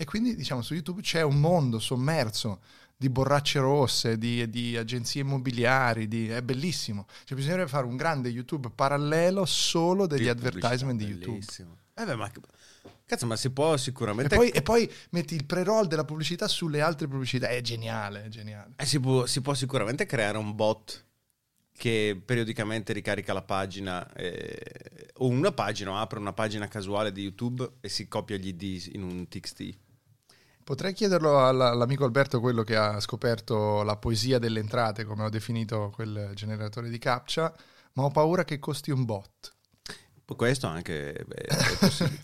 e 0.00 0.06
quindi 0.06 0.34
diciamo 0.34 0.62
su 0.62 0.72
YouTube 0.72 1.02
c'è 1.02 1.20
un 1.20 1.38
mondo 1.38 1.78
sommerso 1.78 2.62
di 2.96 3.10
borracce 3.10 3.58
rosse, 3.58 4.16
di, 4.16 4.48
di 4.48 4.74
agenzie 4.74 5.20
immobiliari, 5.20 6.08
di- 6.08 6.28
è 6.28 6.40
bellissimo. 6.40 7.06
Cioè 7.24 7.36
bisognerebbe 7.36 7.68
fare 7.68 7.84
un 7.84 7.96
grande 7.96 8.30
YouTube 8.30 8.70
parallelo 8.74 9.44
solo 9.44 10.06
degli 10.06 10.22
Di 10.22 10.28
advertisement 10.30 10.98
di 10.98 11.04
YouTube. 11.04 11.32
bellissimo. 11.32 11.76
Eh 11.92 12.06
beh, 12.06 12.14
ma 12.16 12.30
cazzo, 13.04 13.26
ma 13.26 13.36
si 13.36 13.50
può 13.50 13.74
E 13.74 13.78
sicuramente 13.78 14.34
poi, 14.34 14.48
e 14.48 14.62
poi 14.62 14.90
metti 15.10 15.34
il 15.34 15.44
pre-roll 15.44 15.86
della 15.86 16.06
pubblicità 16.06 16.48
sulle 16.48 16.80
altre 16.80 17.06
pubblicità, 17.06 17.48
è 17.48 17.60
geniale, 17.60 18.24
è 18.24 18.28
geniale. 18.28 18.72
Eh, 18.76 18.86
si, 18.86 19.00
può, 19.00 19.26
si 19.26 19.42
può 19.42 19.52
sicuramente 19.52 20.06
creare 20.06 20.38
un 20.38 20.54
bot 20.54 21.04
che 21.76 22.18
periodicamente 22.24 22.94
ricarica 22.94 23.34
la 23.34 23.42
pagina 23.42 24.10
eh, 24.14 25.12
o 25.18 25.26
una 25.28 25.52
pagina, 25.52 25.90
o 25.90 25.96
apre 25.98 26.18
una 26.18 26.32
pagina 26.32 26.68
casuale 26.68 27.12
di 27.12 27.22
YouTube 27.22 27.68
e 27.80 27.90
si 27.90 28.08
copia 28.08 28.38
gli 28.38 28.48
ID 28.48 28.94
in 28.94 29.02
un 29.02 29.28
TXT. 29.28 29.88
Potrei 30.64 30.92
chiederlo 30.92 31.44
alla- 31.44 31.70
all'amico 31.70 32.04
Alberto, 32.04 32.38
quello 32.40 32.62
che 32.62 32.76
ha 32.76 33.00
scoperto 33.00 33.82
la 33.82 33.96
poesia 33.96 34.38
delle 34.38 34.60
entrate, 34.60 35.04
come 35.04 35.24
ho 35.24 35.28
definito 35.28 35.90
quel 35.94 36.30
generatore 36.34 36.88
di 36.88 36.98
captcha, 36.98 37.52
ma 37.94 38.04
ho 38.04 38.10
paura 38.10 38.44
che 38.44 38.58
costi 38.58 38.90
un 38.90 39.04
bot. 39.04 39.52
Questo 40.36 40.68
anche 40.68 41.12
è, 41.12 41.24
è 41.24 41.56
possibile. 41.80 42.20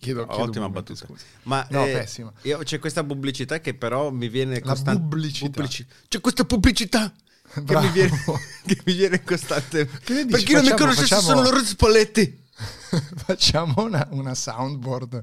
chiedo, 0.00 0.26
chiedo 0.26 0.42
Ottima 0.42 0.66
momento, 0.66 0.92
battuta. 0.92 1.06
scusa. 1.06 1.24
Ma 1.44 1.64
No, 1.70 1.84
eh, 1.86 1.92
pessima. 1.92 2.32
io- 2.42 2.58
c'è 2.58 2.80
questa 2.80 3.04
pubblicità 3.04 3.60
che 3.60 3.74
però 3.74 4.10
mi 4.10 4.28
viene 4.28 4.60
costante. 4.60 5.00
pubblicità. 5.00 5.64
C'è 6.08 6.20
questa 6.20 6.44
pubblicità 6.44 7.12
che 7.54 7.78
mi, 7.78 7.90
viene, 7.90 8.10
che 8.66 8.80
mi 8.84 8.94
viene 8.94 9.22
costante. 9.22 9.86
Che 9.86 10.24
dici? 10.24 10.26
per 10.26 10.42
chi 10.42 10.52
non 10.54 10.62
mi 10.62 10.68
Facciamo- 10.70 10.76
conoscesse, 10.90 11.14
facciamo- 11.14 11.28
sono 11.36 11.42
Lorenzo 11.42 11.70
Spalletti. 11.70 12.46
Facciamo 13.16 13.74
una, 13.84 14.06
una 14.10 14.34
soundboard 14.34 15.20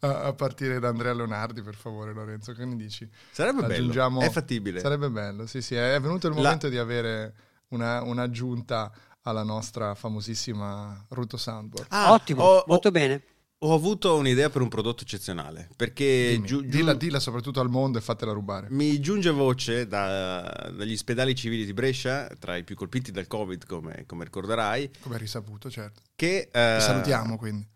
a, 0.00 0.22
a 0.24 0.32
partire 0.34 0.78
da 0.78 0.88
Andrea 0.88 1.14
Leonardi, 1.14 1.62
per 1.62 1.74
favore, 1.74 2.12
Lorenzo. 2.12 2.52
Che 2.52 2.64
ne 2.64 2.76
dici? 2.76 3.08
Sarebbe 3.30 3.62
bello. 3.66 4.20
È 4.20 4.30
fattibile. 4.30 4.80
Sarebbe 4.80 5.08
bello, 5.10 5.46
sì, 5.46 5.62
sì. 5.62 5.74
È 5.74 5.98
venuto 6.00 6.26
il 6.28 6.34
La- 6.34 6.40
momento 6.42 6.68
di 6.68 6.76
avere 6.78 7.34
una, 7.68 8.02
un'aggiunta 8.02 8.92
alla 9.22 9.42
nostra 9.42 9.94
famosissima 9.94 11.06
Ruto 11.08 11.36
Soundboard. 11.38 11.86
Ah, 11.90 12.12
Ottimo, 12.12 12.42
ho- 12.42 12.64
molto 12.66 12.88
ho- 12.88 12.92
bene. 12.92 13.22
Ho 13.64 13.72
avuto 13.74 14.16
un'idea 14.16 14.50
per 14.50 14.60
un 14.60 14.68
prodotto 14.68 15.02
eccezionale. 15.04 15.68
Perché 15.74 16.32
Dimmi, 16.32 16.46
giu- 16.46 16.60
giu- 16.62 16.70
dilla, 16.70 16.92
dilla 16.94 17.18
soprattutto 17.18 17.60
al 17.60 17.70
mondo 17.70 17.96
e 17.96 18.02
fatela 18.02 18.32
rubare. 18.32 18.66
mi 18.70 19.00
giunge 19.00 19.30
voce 19.30 19.86
da- 19.86 20.70
dagli 20.76 20.92
ospedali 20.92 21.34
civili 21.34 21.64
di 21.64 21.72
Brescia, 21.72 22.28
tra 22.38 22.56
i 22.56 22.62
più 22.64 22.74
colpiti 22.76 23.10
dal 23.10 23.26
Covid, 23.26 23.64
come, 23.66 24.04
come 24.06 24.24
ricorderai, 24.24 24.90
Come 25.00 25.16
risaputo, 25.16 25.70
certo. 25.70 26.02
che 26.14 26.50
eh, 26.52 26.74
Ti 26.78 26.82
salutiamo 26.84 27.36
quindi. 27.38 27.66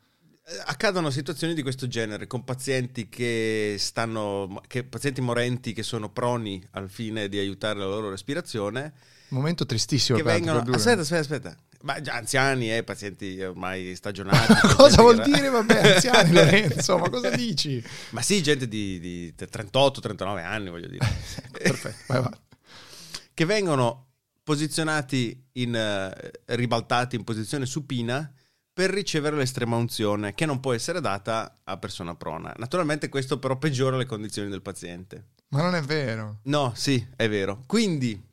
accadono 0.67 1.09
situazioni 1.11 1.55
di 1.55 1.63
questo 1.63 1.87
genere 1.89 2.27
con 2.27 2.45
pazienti 2.45 3.09
che 3.09 3.77
stanno 3.79 4.61
che 4.67 4.85
pazienti 4.85 5.21
morenti 5.23 5.73
che 5.73 5.83
sono 5.83 6.11
proni 6.11 6.63
al 6.73 6.89
fine 6.91 7.29
di 7.29 7.39
aiutare 7.39 7.79
la 7.79 7.87
loro 7.87 8.11
respirazione 8.11 8.93
Momento 9.29 9.67
tristissimo. 9.67 10.19
che 10.19 10.25
vengono 10.25 10.61
aspetta 10.61 11.01
aspetta 11.01 11.21
aspetta 11.21 11.57
ma 11.83 12.01
già 12.01 12.15
anziani 12.15 12.75
eh, 12.75 12.83
pazienti 12.83 13.41
ormai 13.41 13.95
stagionati 13.95 14.53
cosa 14.75 15.01
vuol 15.01 15.23
dire, 15.23 15.49
vabbè, 15.49 15.95
anziani 15.95 16.33
Lorenzo? 16.35 16.99
Ma 16.99 17.09
cosa 17.09 17.31
dici? 17.31 17.83
ma 18.11 18.23
sì 18.23 18.43
gente 18.43 18.67
di, 18.67 18.99
di 18.99 19.35
38-39 19.39 20.45
anni 20.45 20.71
voglio 20.71 20.89
dire 20.89 21.07
Perfetto, 21.53 22.05
vai 22.09 22.19
avanti. 22.19 22.39
che 23.35 23.45
vengono 23.45 24.07
posizionati 24.43 25.41
in 25.53 25.75
eh, 25.75 26.31
ribaltati 26.47 27.17
in 27.17 27.23
posizione 27.23 27.67
supina 27.67 28.33
per 28.73 28.91
ricevere 28.91 29.37
l'estrema 29.37 29.77
unzione 29.77 30.35
che 30.35 30.47
non 30.47 30.61
può 30.61 30.73
essere 30.73 31.01
data 31.01 31.53
a 31.65 31.77
persona 31.79 32.15
prona. 32.15 32.55
Naturalmente 32.59 33.09
questo 33.09 33.41
però 33.41 33.59
peggiora 33.59 33.97
le 33.97 34.07
condizioni 34.07 34.49
del 34.49 34.63
paziente. 34.63 35.31
Ma 35.49 35.63
non 35.63 35.75
è 35.75 35.83
vero. 35.83 36.39
No, 36.45 36.73
sì, 36.77 37.05
è 37.17 37.29
vero. 37.29 37.65
Quindi 37.67 38.28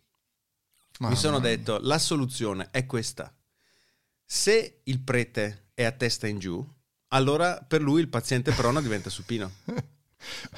Mamma 1.00 1.14
mi 1.14 1.20
sono 1.20 1.40
mia. 1.40 1.50
detto, 1.50 1.80
la 1.82 2.00
soluzione 2.00 2.70
è 2.72 2.86
questa. 2.86 3.34
Se 4.24 4.82
il 4.84 5.00
prete 5.02 5.70
è 5.74 5.84
a 5.84 5.92
testa 5.92 6.28
in 6.28 6.40
giù, 6.40 6.66
allora 7.10 7.64
per 7.68 7.82
lui 7.82 8.02
il 8.02 8.08
paziente 8.10 8.52
prono 8.52 8.82
diventa 8.82 9.10
supino. 9.10 9.52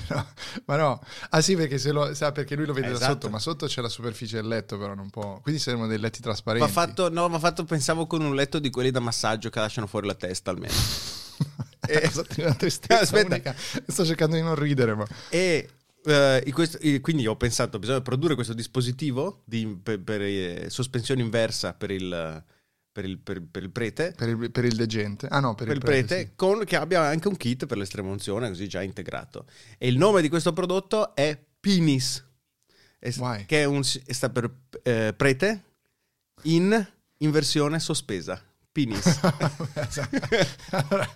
No, 0.09 0.25
ma 0.65 0.77
no, 0.77 1.03
ah 1.31 1.41
sì, 1.41 1.57
perché, 1.57 1.77
se 1.77 1.91
lo, 1.91 2.13
sa, 2.13 2.31
perché 2.31 2.55
lui 2.55 2.65
lo 2.65 2.71
vede 2.71 2.87
da 2.87 2.93
Esatto. 2.93 3.11
sotto, 3.11 3.29
ma 3.29 3.37
sotto 3.39 3.65
c'è 3.65 3.81
la 3.81 3.89
superficie 3.89 4.37
del 4.37 4.47
letto, 4.47 4.77
però 4.77 4.93
non 4.95 5.09
può. 5.09 5.41
Quindi 5.41 5.59
servono 5.59 5.87
dei 5.87 5.99
letti 5.99 6.21
trasparenti. 6.21 6.65
Va 6.65 6.71
fatto, 6.71 7.09
no, 7.09 7.27
va 7.27 7.37
fatto, 7.37 7.65
pensavo, 7.65 8.07
con 8.07 8.21
un 8.21 8.33
letto 8.33 8.59
di 8.59 8.69
quelli 8.69 8.91
da 8.91 9.01
massaggio 9.01 9.49
che 9.49 9.59
lasciano 9.59 9.85
fuori 9.85 10.07
la 10.07 10.13
testa 10.15 10.51
almeno. 10.51 10.73
Eh, 11.85 12.11
una 12.37 12.53
tristezza 12.55 12.99
Aspetta. 13.01 13.27
unica. 13.27 13.55
Sto 13.87 14.05
cercando 14.05 14.35
di 14.37 14.41
non 14.41 14.55
ridere, 14.55 14.95
ma 14.95 15.05
E 15.29 15.69
eh, 16.07 16.43
in 16.45 16.53
questo- 16.53 16.79
eh, 16.79 17.01
quindi 17.01 17.27
ho 17.27 17.35
pensato, 17.35 17.79
bisogna 17.79 18.01
produrre 18.01 18.35
questo 18.35 18.53
dispositivo 18.53 19.43
di, 19.45 19.67
per, 19.81 20.01
per, 20.01 20.21
eh, 20.21 20.65
sospensione 20.69 21.21
inversa 21.21 21.73
per 21.73 21.91
il, 21.91 22.43
per 22.91 23.05
il, 23.05 23.19
per- 23.19 23.43
per 23.43 23.63
il 23.63 23.69
prete. 23.69 24.13
per 24.15 24.29
il, 24.29 24.51
per 24.51 24.65
il 24.65 24.75
degente. 24.75 25.27
Ah 25.27 25.39
no, 25.39 25.53
per, 25.53 25.67
il 25.69 25.79
prete, 25.79 26.19
sì. 26.19 26.31
con, 26.35 26.63
che 26.65 26.75
abbia 26.75 27.03
anche 27.03 27.27
un 27.27 27.37
kit 27.37 27.65
per 27.65 27.77
l'estrema 27.77 28.09
unzione, 28.09 28.47
così 28.47 28.67
già 28.67 28.81
integrato. 28.81 29.45
E 29.77 29.87
il 29.87 29.97
nome 29.97 30.21
di 30.21 30.29
questo 30.29 30.53
prodotto 30.53 31.15
è 31.15 31.37
Pinis, 31.59 32.23
Why? 33.17 33.45
che 33.45 33.61
è 33.61 33.65
un, 33.65 33.83
sta 33.83 34.29
per 34.29 34.51
eh, 34.83 35.13
prete 35.15 35.63
in 36.43 36.87
inversione 37.19 37.79
sospesa. 37.79 38.41
Pinis. 38.77 39.19
allora, 40.69 41.09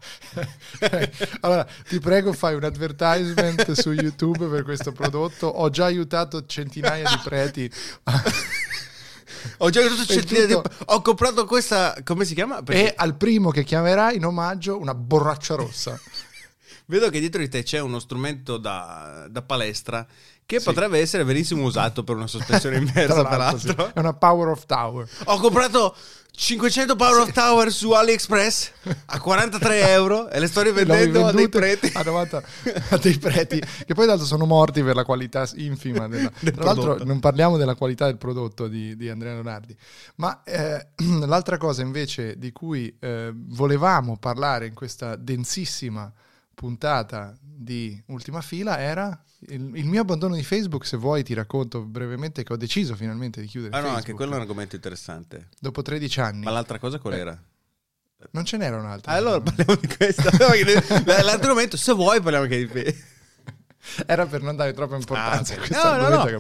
allora, 1.41 1.67
ti 1.87 1.99
prego, 1.99 2.33
fai 2.33 2.55
un 2.55 2.63
advertisement 2.63 3.71
su 3.73 3.91
YouTube 3.91 4.47
per 4.47 4.63
questo 4.63 4.91
prodotto. 4.91 5.45
Ho 5.45 5.69
già 5.69 5.85
aiutato 5.85 6.43
centinaia 6.47 7.07
di 7.07 7.19
preti. 7.23 7.71
ho 9.57 9.69
già 9.69 9.81
usato 9.81 10.05
centinaia 10.11 10.47
di- 10.47 10.53
tutto- 10.53 10.71
Ho 10.85 11.01
comprato 11.03 11.45
questa. 11.45 11.95
Come 12.03 12.25
si 12.25 12.33
chiama? 12.33 12.63
Perché- 12.63 12.89
e 12.89 12.93
al 12.97 13.15
primo 13.15 13.51
che 13.51 13.63
chiamerai 13.63 14.15
in 14.15 14.25
omaggio 14.25 14.79
una 14.79 14.95
borraccia 14.95 15.53
rossa. 15.53 15.99
Vedo 16.87 17.09
che 17.11 17.19
dietro 17.19 17.41
di 17.41 17.47
te 17.47 17.61
c'è 17.61 17.79
uno 17.79 17.99
strumento 17.99 18.57
da, 18.57 19.27
da 19.29 19.43
palestra 19.43 20.05
che 20.45 20.57
Sì. 20.59 20.65
potrebbe 20.65 20.99
essere 20.99 21.23
benissimo 21.23 21.63
usato 21.63 22.03
per 22.03 22.15
una 22.15 22.27
sospensione 22.27 22.75
inversa, 22.77 23.23
tra 23.23 23.37
l'altro, 23.37 23.59
sì. 23.59 23.67
l'altro. 23.67 23.91
È 23.93 23.99
una 23.99 24.13
power 24.13 24.47
of 24.49 24.65
tower. 24.65 25.07
Ho 25.25 25.39
comprato 25.39 25.95
500 26.41 26.95
Power 26.95 27.21
of 27.21 27.31
Tower 27.33 27.71
su 27.71 27.91
AliExpress 27.91 28.71
a 29.05 29.19
43 29.19 29.91
euro 29.91 30.27
e 30.27 30.39
le 30.39 30.47
sto 30.47 30.63
rivendendo 30.63 31.27
a 31.27 31.31
dei 31.31 31.47
preti. 31.47 31.91
a 31.93 32.01
90 32.01 32.43
a 32.89 32.97
dei 32.97 33.15
preti 33.19 33.61
che 33.85 33.93
poi 33.93 34.07
d'altro 34.07 34.25
sono 34.25 34.47
morti 34.47 34.81
per 34.81 34.95
la 34.95 35.05
qualità 35.05 35.47
infima 35.57 36.07
della- 36.07 36.31
Del 36.41 36.53
tra 36.55 36.63
l'altro 36.63 36.83
prodotto. 36.83 37.05
non 37.05 37.19
parliamo 37.19 37.57
della 37.57 37.75
qualità 37.75 38.07
del 38.07 38.17
prodotto 38.17 38.67
di, 38.67 38.97
di 38.97 39.07
Andrea 39.07 39.33
Leonardi 39.33 39.77
ma 40.15 40.41
eh, 40.43 40.87
l'altra 41.27 41.57
cosa 41.59 41.83
invece 41.83 42.35
di 42.39 42.51
cui 42.51 42.91
eh, 42.99 43.31
volevamo 43.35 44.17
parlare 44.17 44.65
in 44.65 44.73
questa 44.73 45.15
densissima 45.15 46.11
puntata 46.53 47.35
di 47.41 48.01
Ultima 48.07 48.41
Fila 48.41 48.79
era 48.79 49.23
il, 49.47 49.71
il 49.75 49.85
mio 49.85 50.01
abbandono 50.01 50.35
di 50.35 50.43
Facebook 50.43 50.85
se 50.85 50.97
vuoi 50.97 51.23
ti 51.23 51.33
racconto 51.33 51.83
brevemente 51.83 52.43
che 52.43 52.53
ho 52.53 52.57
deciso 52.57 52.95
finalmente 52.95 53.41
di 53.41 53.47
chiudere 53.47 53.73
Ah 53.73 53.77
no, 53.77 53.81
Facebook 53.85 54.03
anche 54.07 54.13
quello 54.13 54.31
è 54.33 54.35
un 54.35 54.41
argomento 54.41 54.75
interessante. 54.75 55.49
dopo 55.59 55.81
13 55.81 56.19
anni 56.19 56.43
Ma 56.43 56.51
l'altra 56.51 56.79
cosa 56.79 56.99
qual 56.99 57.13
era? 57.13 57.43
non 58.31 58.45
ce 58.45 58.57
n'era 58.57 58.77
un'altra 58.77 59.13
allora 59.13 59.41
parliamo 59.41 59.75
di 59.75 59.87
questo. 59.87 60.29
No, 60.37 60.53
L'altro 61.05 61.49
argomento, 61.49 61.75
se 61.77 61.93
vuoi, 61.93 62.21
parliamo 62.21 62.45
anche 62.45 62.57
di 62.59 62.67
Facebook. 62.67 63.09
Era 64.05 64.25
per 64.25 64.41
non 64.41 64.55
dare 64.55 64.73
troppa 64.73 64.95
importanza 64.95 65.53
Ah, 65.53 65.57
a 65.57 65.59
ok. 65.61 65.67
questo 65.67 65.87
No, 65.97 65.97
no, 66.09 66.15
no. 66.15 66.23
che 66.23 66.31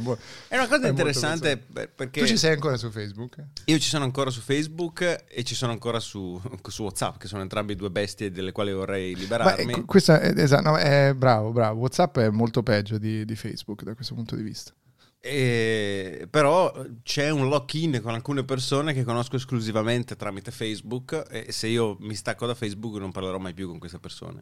è 0.47 0.55
una 0.57 0.67
cosa 0.67 0.85
È 0.85 0.89
interessante 0.89 1.57
perché 1.57 2.21
Tu 2.21 2.27
ci 2.27 2.37
sei 2.37 2.53
ancora 2.53 2.77
su 2.77 2.89
Facebook? 2.91 3.37
io 3.65 3.79
ci 3.79 3.87
sono 3.89 4.03
ancora 4.03 4.29
su 4.29 4.41
Facebook 4.41 5.25
e 5.27 5.43
ci 5.43 5.55
sono 5.55 5.71
ancora 5.71 5.99
su, 5.99 6.39
su 6.67 6.83
WhatsApp, 6.83 7.17
che 7.17 7.27
sono 7.27 7.41
entrambi 7.41 7.75
due 7.75 7.89
bestie 7.89 8.31
delle 8.31 8.51
quali 8.51 8.71
vorrei 8.73 9.15
liberarmi. 9.15 9.71
ecco, 9.73 9.85
questa 9.85 10.19
è, 10.19 10.33
esatto, 10.37 10.69
no, 10.69 10.77
è 10.77 11.13
bravo, 11.15 11.51
bravo. 11.51 11.79
WhatsApp 11.79 12.17
è 12.19 12.29
molto 12.29 12.63
peggio 12.63 12.97
di, 12.97 13.25
di 13.25 13.35
Facebook 13.35 13.83
da 13.83 13.93
questo 13.95 14.13
punto 14.15 14.35
di 14.35 14.43
vista. 14.43 14.71
E- 15.23 16.27
però 16.31 16.73
c'è 17.03 17.29
un 17.29 17.47
lock-in 17.47 17.99
con 18.01 18.13
alcune 18.15 18.43
persone 18.43 18.91
che 18.93 19.03
conosco 19.03 19.35
esclusivamente 19.35 20.15
tramite 20.15 20.49
Facebook 20.49 21.25
e 21.29 21.51
se 21.51 21.67
io 21.67 21.95
mi 21.99 22.15
stacco 22.15 22.47
da 22.47 22.55
Facebook 22.55 22.97
non 22.97 23.11
parlerò 23.11 23.37
mai 23.37 23.53
più 23.53 23.67
con 23.67 23.77
queste 23.77 23.99
persone. 23.99 24.41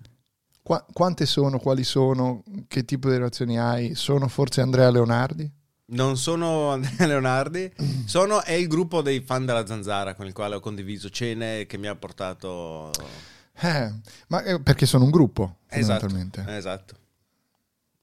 Qua- 0.62 0.86
quante 0.92 1.26
sono? 1.26 1.58
Quali 1.60 1.84
sono? 1.84 2.44
Che 2.68 2.86
tipo 2.86 3.10
di 3.10 3.16
relazioni 3.16 3.58
hai? 3.60 3.96
Sono 3.96 4.28
forse 4.28 4.62
Andrea 4.62 4.90
Leonardi? 4.92 5.50
Non 5.92 6.18
sono 6.18 6.70
Andrea 6.74 7.08
Leonardi, 7.08 7.72
sono, 8.06 8.44
è 8.44 8.52
il 8.54 8.68
gruppo 8.68 9.02
dei 9.02 9.22
fan 9.22 9.46
della 9.46 9.66
zanzara 9.66 10.14
con 10.14 10.28
il 10.28 10.34
quale 10.34 10.56
ho 10.56 10.60
condiviso 10.60 11.10
cene 11.10 11.66
che 11.66 11.78
mi 11.78 11.88
ha 11.88 11.96
portato... 11.96 12.92
Eh, 13.62 13.94
ma 14.28 14.44
eh, 14.44 14.62
perché 14.62 14.86
sono 14.86 15.04
un 15.06 15.10
gruppo, 15.10 15.58
Esatto, 15.68 16.08
fondamentalmente. 16.08 16.58
esatto. 16.58 16.96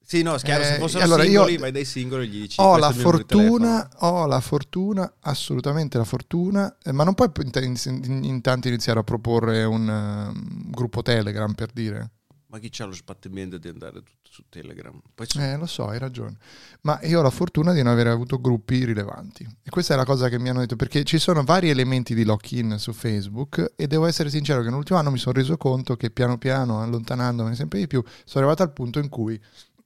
Sì, 0.03 0.21
no, 0.21 0.35
chiaro, 0.35 0.63
se 0.63 0.75
Eh, 0.75 0.79
fossero 0.79 1.03
allora 1.03 1.23
io- 1.23 1.29
singoli 1.31 1.57
vai 1.57 1.71
dai 1.71 1.83
singoli 1.85 2.27
gli 2.29 2.39
dici 2.41 2.61
Ho 2.61 2.73
"Questo 2.77 2.87
la 2.87 2.93
fortuna, 2.93 3.87
telefono". 3.87 4.11
ho 4.21 4.25
la 4.25 4.39
fortuna, 4.39 5.13
assolutamente 5.21 5.97
la 5.97 6.03
fortuna, 6.05 6.77
eh, 6.83 6.91
ma 6.91 7.03
non 7.03 7.13
puoi 7.13 7.29
in- 7.61 7.77
in- 7.85 8.23
intanto 8.23 8.67
iniziare 8.67 8.99
a 8.99 9.03
proporre 9.03 9.63
un 9.63 9.89
eh, 9.89 10.69
gruppo 10.71 11.01
Telegram 11.01 11.53
per 11.53 11.71
dire. 11.73 12.11
Ma 12.49 12.59
chi 12.59 12.69
c'ha 12.71 12.85
lo 12.85 12.93
sbattimento 12.93 13.57
di 13.57 13.67
andare 13.67 14.01
tutto 14.03 14.29
su 14.29 14.43
Telegram? 14.47 14.97
Poi 15.13 15.27
ci- 15.27 15.37
Eh, 15.39 15.57
lo 15.57 15.65
so, 15.65 15.87
hai 15.87 15.99
ragione. 15.99 16.37
Ma 16.81 16.97
io 17.03 17.19
ho 17.19 17.21
la 17.21 17.29
fortuna 17.29 17.73
di 17.73 17.83
non 17.83 17.91
aver 17.91 18.07
avuto 18.07 18.39
gruppi 18.39 18.85
rilevanti. 18.85 19.45
E 19.63 19.69
questa 19.69 19.95
è 19.95 19.97
la 19.97 20.05
cosa 20.05 20.29
che 20.29 20.39
mi 20.39 20.47
hanno 20.47 20.61
detto, 20.61 20.77
perché 20.77 21.03
ci 21.03 21.19
sono 21.19 21.43
vari 21.43 21.69
elementi 21.69 22.15
di 22.15 22.23
lock-in 22.23 22.77
su 22.79 22.93
Facebook 22.93 23.73
e 23.75 23.87
devo 23.87 24.05
essere 24.05 24.29
sincero 24.29 24.61
che 24.61 24.69
nell'ultimo 24.69 24.97
anno 24.97 25.11
mi 25.11 25.17
sono 25.17 25.37
reso 25.37 25.57
conto 25.57 25.97
che 25.97 26.09
piano 26.09 26.37
piano, 26.37 26.81
allontanandomi 26.81 27.53
sempre 27.53 27.79
di 27.79 27.87
più, 27.87 28.01
sono 28.23 28.45
arrivato 28.45 28.63
al 28.63 28.71
punto 28.71 28.99
in 28.99 29.09
cui 29.09 29.37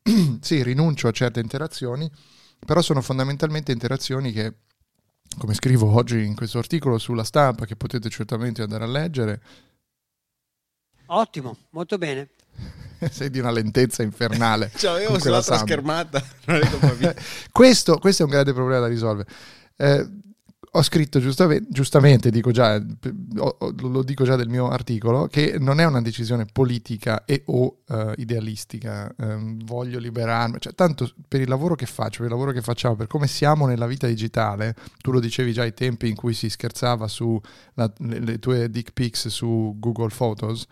sì, 0.39 0.61
rinuncio 0.61 1.07
a 1.07 1.11
certe 1.11 1.39
interazioni, 1.39 2.09
però 2.63 2.83
sono 2.83 3.01
fondamentalmente 3.01 3.71
interazioni 3.71 4.31
che, 4.31 4.53
come 5.35 5.55
scrivo 5.55 5.91
oggi 5.91 6.23
in 6.23 6.35
questo 6.35 6.59
articolo 6.59 6.99
sulla 6.99 7.23
stampa, 7.23 7.65
che 7.65 7.75
potete 7.75 8.07
certamente 8.09 8.61
andare 8.61 8.83
a 8.83 8.87
leggere, 8.87 9.41
Ottimo, 11.13 11.57
molto 11.71 11.97
bene. 11.97 12.29
sei 13.11 13.29
di 13.29 13.39
una 13.39 13.51
lentezza 13.51 14.03
infernale. 14.03 14.71
Con 14.79 15.19
quella 15.19 15.41
sull'altra 15.41 15.57
schermata, 15.57 16.23
questo, 17.51 17.97
questo 17.97 18.21
è 18.23 18.25
un 18.25 18.31
grande 18.31 18.53
problema 18.53 18.81
da 18.81 18.87
risolvere. 18.87 19.29
Eh, 19.75 20.09
ho 20.73 20.81
scritto 20.83 21.19
giustamente, 21.19 21.67
giustamente 21.69 22.29
dico 22.29 22.51
già, 22.51 22.81
lo 22.81 24.03
dico 24.03 24.23
già 24.23 24.37
del 24.37 24.47
mio 24.47 24.69
articolo, 24.69 25.27
che 25.27 25.57
non 25.59 25.81
è 25.81 25.85
una 25.85 26.01
decisione 26.01 26.45
politica 26.45 27.25
e 27.25 27.43
o 27.47 27.79
eh, 27.89 28.13
idealistica. 28.17 29.13
Ehm, 29.17 29.65
voglio 29.65 29.99
liberarmi, 29.99 30.59
cioè, 30.59 30.73
tanto 30.73 31.11
per 31.27 31.41
il 31.41 31.49
lavoro 31.49 31.75
che 31.75 31.85
faccio, 31.85 32.19
per 32.19 32.27
il 32.27 32.31
lavoro 32.31 32.53
che 32.53 32.61
facciamo, 32.61 32.95
per 32.95 33.07
come 33.07 33.27
siamo 33.27 33.65
nella 33.65 33.85
vita 33.85 34.07
digitale, 34.07 34.73
tu 34.99 35.11
lo 35.11 35.19
dicevi 35.19 35.51
già 35.51 35.63
ai 35.63 35.73
tempi 35.73 36.07
in 36.07 36.15
cui 36.15 36.33
si 36.33 36.49
scherzava 36.49 37.09
su 37.09 37.37
la- 37.73 37.91
le, 37.97 38.19
le 38.19 38.39
tue 38.39 38.69
dick 38.69 38.93
pics 38.93 39.27
su 39.27 39.75
Google 39.77 40.13
Photos. 40.15 40.65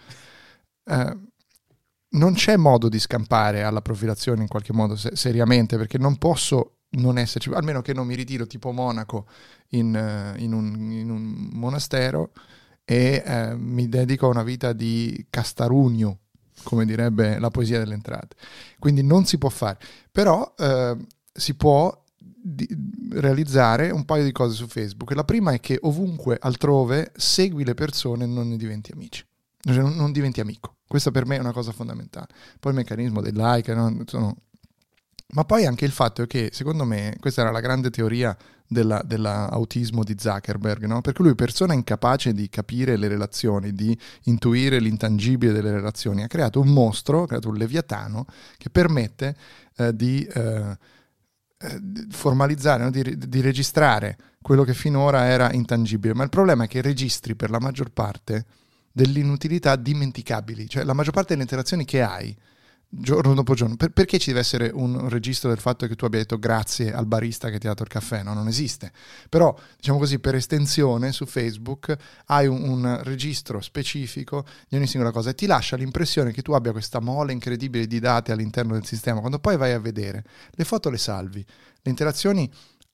eh, 0.86 1.17
non 2.11 2.33
c'è 2.33 2.57
modo 2.57 2.89
di 2.89 3.00
scampare 3.00 3.63
alla 3.63 3.81
profilazione 3.81 4.41
in 4.41 4.48
qualche 4.48 4.74
modo 4.74 4.95
se- 4.95 5.15
seriamente 5.15 5.77
perché 5.77 5.98
non 5.98 6.17
posso 6.17 6.79
non 6.91 7.17
esserci, 7.17 7.51
almeno 7.51 7.81
che 7.81 7.93
non 7.93 8.07
mi 8.07 8.15
ritiro 8.15 8.48
tipo 8.48 8.72
Monaco 8.72 9.27
in, 9.69 9.95
eh, 9.95 10.41
in 10.41 10.53
un, 10.53 10.91
in 10.91 11.09
un 11.09 11.50
monastero 11.51 12.31
e 12.83 13.22
eh, 13.24 13.55
mi 13.55 13.87
dedico 13.87 14.25
a 14.25 14.29
una 14.29 14.43
vita 14.43 14.74
di 14.74 15.27
castarugno, 15.29 16.19
come 16.63 16.85
direbbe 16.85 17.37
la 17.37 17.50
poesia 17.50 17.77
delle 17.77 17.93
entrate. 17.93 18.35
Quindi 18.79 19.03
non 19.03 19.25
si 19.25 19.37
può 19.37 19.50
fare, 19.50 19.77
però 20.11 20.53
eh, 20.57 20.98
si 21.31 21.53
può 21.53 21.95
realizzare 23.11 23.91
un 23.91 24.05
paio 24.05 24.24
di 24.24 24.31
cose 24.31 24.55
su 24.55 24.67
Facebook. 24.67 25.11
La 25.11 25.24
prima 25.24 25.51
è 25.51 25.59
che 25.59 25.77
ovunque 25.81 26.37
altrove 26.39 27.11
segui 27.15 27.63
le 27.63 27.75
persone 27.75 28.24
e 28.24 28.27
non 28.27 28.50
ne 28.50 28.57
diventi 28.57 28.91
amici, 28.91 29.24
Cioè, 29.61 29.77
non, 29.77 29.95
non 29.95 30.11
diventi 30.11 30.39
amico. 30.39 30.77
Questa 30.87 31.11
per 31.11 31.25
me 31.25 31.35
è 31.35 31.39
una 31.39 31.51
cosa 31.51 31.72
fondamentale. 31.72 32.27
Poi 32.59 32.72
il 32.72 32.77
meccanismo 32.77 33.22
del 33.22 33.35
like, 33.35 33.74
no? 33.74 34.03
Sono- 34.05 34.37
ma 35.31 35.45
poi 35.45 35.65
anche 35.65 35.85
il 35.85 35.91
fatto 35.91 36.25
che, 36.25 36.50
secondo 36.51 36.85
me, 36.85 37.15
questa 37.19 37.41
era 37.41 37.51
la 37.51 37.59
grande 37.59 37.91
teoria 37.91 38.35
della- 38.67 39.01
dell'autismo 39.03 40.03
di 40.03 40.15
Zuckerberg, 40.17 40.85
no? 40.85 41.01
perché 41.01 41.22
lui, 41.22 41.35
persona 41.35 41.74
incapace 41.74 42.33
di 42.33 42.50
capire 42.50 42.98
le 42.98 43.07
relazioni, 43.07 43.74
di 43.74 43.98
intuire 44.24 44.79
l'intangibile 44.79 45.51
delle 45.51 45.72
relazioni, 45.72 46.24
ha 46.24 46.27
creato 46.27 46.59
un 46.59 46.69
mostro, 46.69 47.24
ha 47.24 47.27
creato 47.27 47.50
un 47.50 47.55
leviatano 47.55 48.25
che 48.57 48.69
permette 48.69 49.35
eh, 49.75 49.95
di 49.95 50.24
eh, 50.24 50.77
eh, 51.57 51.81
formalizzare, 52.09 52.83
no? 52.83 52.89
di, 52.91 53.17
di 53.17 53.41
registrare 53.41 54.17
quello 54.41 54.63
che 54.63 54.74
finora 54.74 55.25
era 55.25 55.51
intangibile. 55.51 56.13
Ma 56.13 56.24
il 56.24 56.29
problema 56.29 56.63
è 56.63 56.67
che 56.67 56.81
registri 56.81 57.35
per 57.35 57.50
la 57.50 57.59
maggior 57.59 57.91
parte 57.91 58.45
dell'inutilità 59.00 59.77
dimenticabili, 59.77 60.68
cioè 60.68 60.83
la 60.83 60.94
maggior 60.94 61.14
parte 61.14 61.29
delle 61.29 61.44
interazioni 61.44 61.85
che 61.85 62.01
hai 62.01 62.35
giorno 62.92 63.33
dopo 63.33 63.53
giorno. 63.53 63.75
Per- 63.77 63.92
perché 63.92 64.18
ci 64.18 64.29
deve 64.29 64.40
essere 64.40 64.72
un 64.74 65.07
registro 65.07 65.50
del 65.50 65.59
fatto 65.59 65.88
che 65.88 65.96
tu 65.96 66.05
abbia 66.05 66.20
detto 66.20 66.38
grazie 66.38 66.92
al 66.92 67.05
barista 67.05 67.50
che 67.50 67.59
ti 67.59 67.68
ha 67.68 67.70
dato 67.70 67.83
il 67.83 67.90
caffè? 67.90 68.24
No, 68.24 68.33
non 68.33 68.48
esiste. 68.48 68.92
Però, 69.29 69.57
diciamo 69.77 70.00
così, 70.00 70.20
per 70.20 70.35
estensione 70.35 71.14
su 71.14 71.25
Facebook 71.25 71.96
hai 72.25 72.48
un, 72.48 72.62
un 72.62 73.00
registro 73.03 73.62
specifico 73.62 74.46
di 74.68 74.75
ogni 74.75 74.88
singola 74.88 75.12
cosa 75.12 75.29
e 75.29 75.35
ti 75.35 75.46
lascia 75.46 75.77
l'impressione 75.77 76.31
che 76.31 76.42
tu 76.42 76.51
abbia 76.51 76.72
questa 76.72 77.00
mole 77.00 77.31
incredibile 77.31 77.88
di 77.88 78.00
dati 78.00 78.31
all'interno 78.31 78.74
del 78.74 78.85
sistema. 78.85 79.20
Quando 79.20 79.40
poi 79.40 79.55
vai 79.55 79.72
a 79.72 79.79
vedere, 79.79 80.25
le 80.51 80.66
foto 80.66 80.90
le 80.90 80.98
salvi, 80.98 81.46
le 81.81 81.90
interazioni 81.90 82.51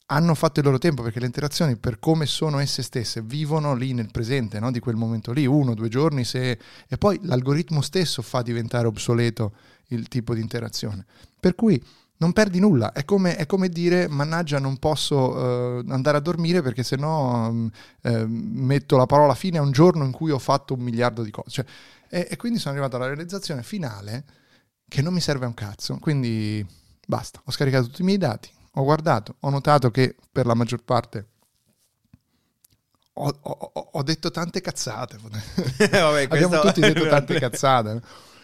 hanno 0.08 0.36
fatto 0.36 0.60
il 0.60 0.66
loro 0.66 0.78
tempo 0.78 1.02
perché 1.02 1.20
le 1.20 1.26
interazioni 1.26 1.78
per 1.78 1.98
come 2.00 2.26
sono 2.26 2.60
esse 2.60 2.84
stesse 2.84 3.22
vivono 3.22 3.74
lì 3.74 3.94
nel 3.94 4.12
presente 4.12 4.60
no? 4.60 4.72
di 4.72 4.80
quel 4.80 4.96
momento 4.96 5.32
lì, 5.32 5.46
uno, 5.46 5.74
due 5.74 5.90
giorni 5.90 6.24
se... 6.24 6.60
e 6.88 6.98
poi 6.98 7.20
l'algoritmo 7.24 7.82
stesso 7.82 8.22
fa 8.22 8.42
diventare 8.42 8.86
obsoleto 8.88 9.54
il 9.90 10.08
tipo 10.08 10.34
di 10.34 10.42
interazione. 10.42 11.06
Per 11.40 11.56
cui 11.56 11.84
non 12.18 12.34
perdi 12.34 12.60
nulla, 12.60 12.94
è 12.94 13.04
come, 13.04 13.36
è 13.36 13.46
come 13.46 13.68
dire 13.68 14.08
mannaggia 14.08 14.60
non 14.60 14.78
posso 14.78 15.80
eh, 15.80 15.84
andare 15.90 16.18
a 16.18 16.22
dormire 16.22 16.62
perché 16.62 16.84
sennò 16.84 17.52
mm, 17.52 17.68
eh, 18.04 18.26
metto 18.28 18.98
la 18.98 19.06
parola 19.06 19.34
fine 19.36 19.58
a 19.58 19.62
un 19.62 19.72
giorno 19.72 20.06
in 20.06 20.12
cui 20.12 20.32
ho 20.32 20.40
fatto 20.40 20.76
un 20.76 20.82
miliardo 20.82 21.24
di 21.24 21.32
cose. 21.32 21.50
Cioè, 21.50 21.66
e, 22.10 22.28
e 22.30 22.38
quindi 22.38 22.60
sono 22.60 22.74
arrivato 22.74 22.96
alla 22.96 23.08
realizzazione 23.08 23.64
finale 23.64 24.24
che 24.88 25.02
non 25.02 25.14
mi 25.14 25.20
serve 25.20 25.46
un 25.46 25.54
cazzo, 25.54 25.98
quindi 26.00 26.66
basta, 27.06 27.42
ho 27.44 27.52
scaricato 27.52 27.88
tutti 27.88 28.02
i 28.02 28.06
miei 28.06 28.18
dati, 28.18 28.50
ho 28.76 28.84
guardato, 28.84 29.36
ho 29.42 29.50
notato 29.50 29.92
che 29.92 30.16
per 30.32 30.46
la 30.46 30.54
maggior 30.54 30.84
parte 30.84 31.28
ho, 33.18 33.40
ho- 33.42 33.90
ho- 33.94 34.04
detto 34.04 34.30
tante 34.32 34.60
cazzate. 34.62 35.18
Vabbè, 35.90 36.24
Abbiamo 36.30 36.60
tutti 36.60 36.82
detto 36.82 37.06
tante 37.08 37.40
cazzate. 37.40 38.02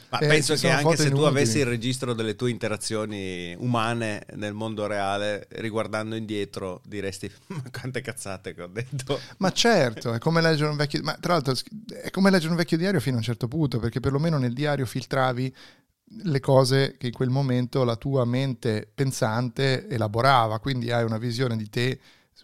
Ma 0.09 0.19
Eh, 0.19 0.27
penso 0.27 0.57
che 0.57 0.69
anche 0.69 0.97
se 0.97 1.11
tu 1.11 1.23
inutili. 1.23 1.25
avessi 1.25 1.57
il 1.59 1.65
registro 1.65 2.13
delle 2.13 2.35
tue 2.35 2.49
interazioni 2.49 3.55
umane 3.57 4.25
nel 4.35 4.53
mondo 4.53 4.85
reale, 4.85 5.47
riguardando 5.51 6.15
indietro, 6.15 6.81
diresti 6.85 7.31
ma 7.47 7.63
quante 7.71 8.01
cazzate 8.01 8.53
che 8.53 8.61
ho 8.61 8.67
detto. 8.67 9.19
Ma 9.37 9.51
certo, 9.51 10.13
è 10.13 10.19
come 10.19 10.41
leggere 10.41 10.69
un 10.69 10.75
vecchio, 10.77 11.01
ma 11.03 11.17
tra 11.19 11.33
l'altro 11.33 11.53
è 12.01 12.09
come 12.09 12.29
leggere 12.29 12.51
un 12.51 12.57
vecchio 12.57 12.77
diario 12.77 12.99
fino 12.99 13.15
a 13.15 13.19
un 13.19 13.23
certo 13.25 13.47
punto, 13.47 13.79
perché 13.79 13.99
perlomeno 14.01 14.37
nel 14.37 14.53
diario 14.53 14.85
filtravi 14.85 15.53
le 16.23 16.39
cose 16.39 16.95
che 16.97 17.07
in 17.07 17.13
quel 17.13 17.29
momento 17.29 17.83
la 17.83 17.95
tua 17.95 18.25
mente 18.25 18.89
pensante 18.93 19.87
elaborava, 19.87 20.59
quindi 20.59 20.91
hai 20.91 21.03
una 21.03 21.17
visione 21.17 21.55
di 21.55 21.69
te 21.69 21.99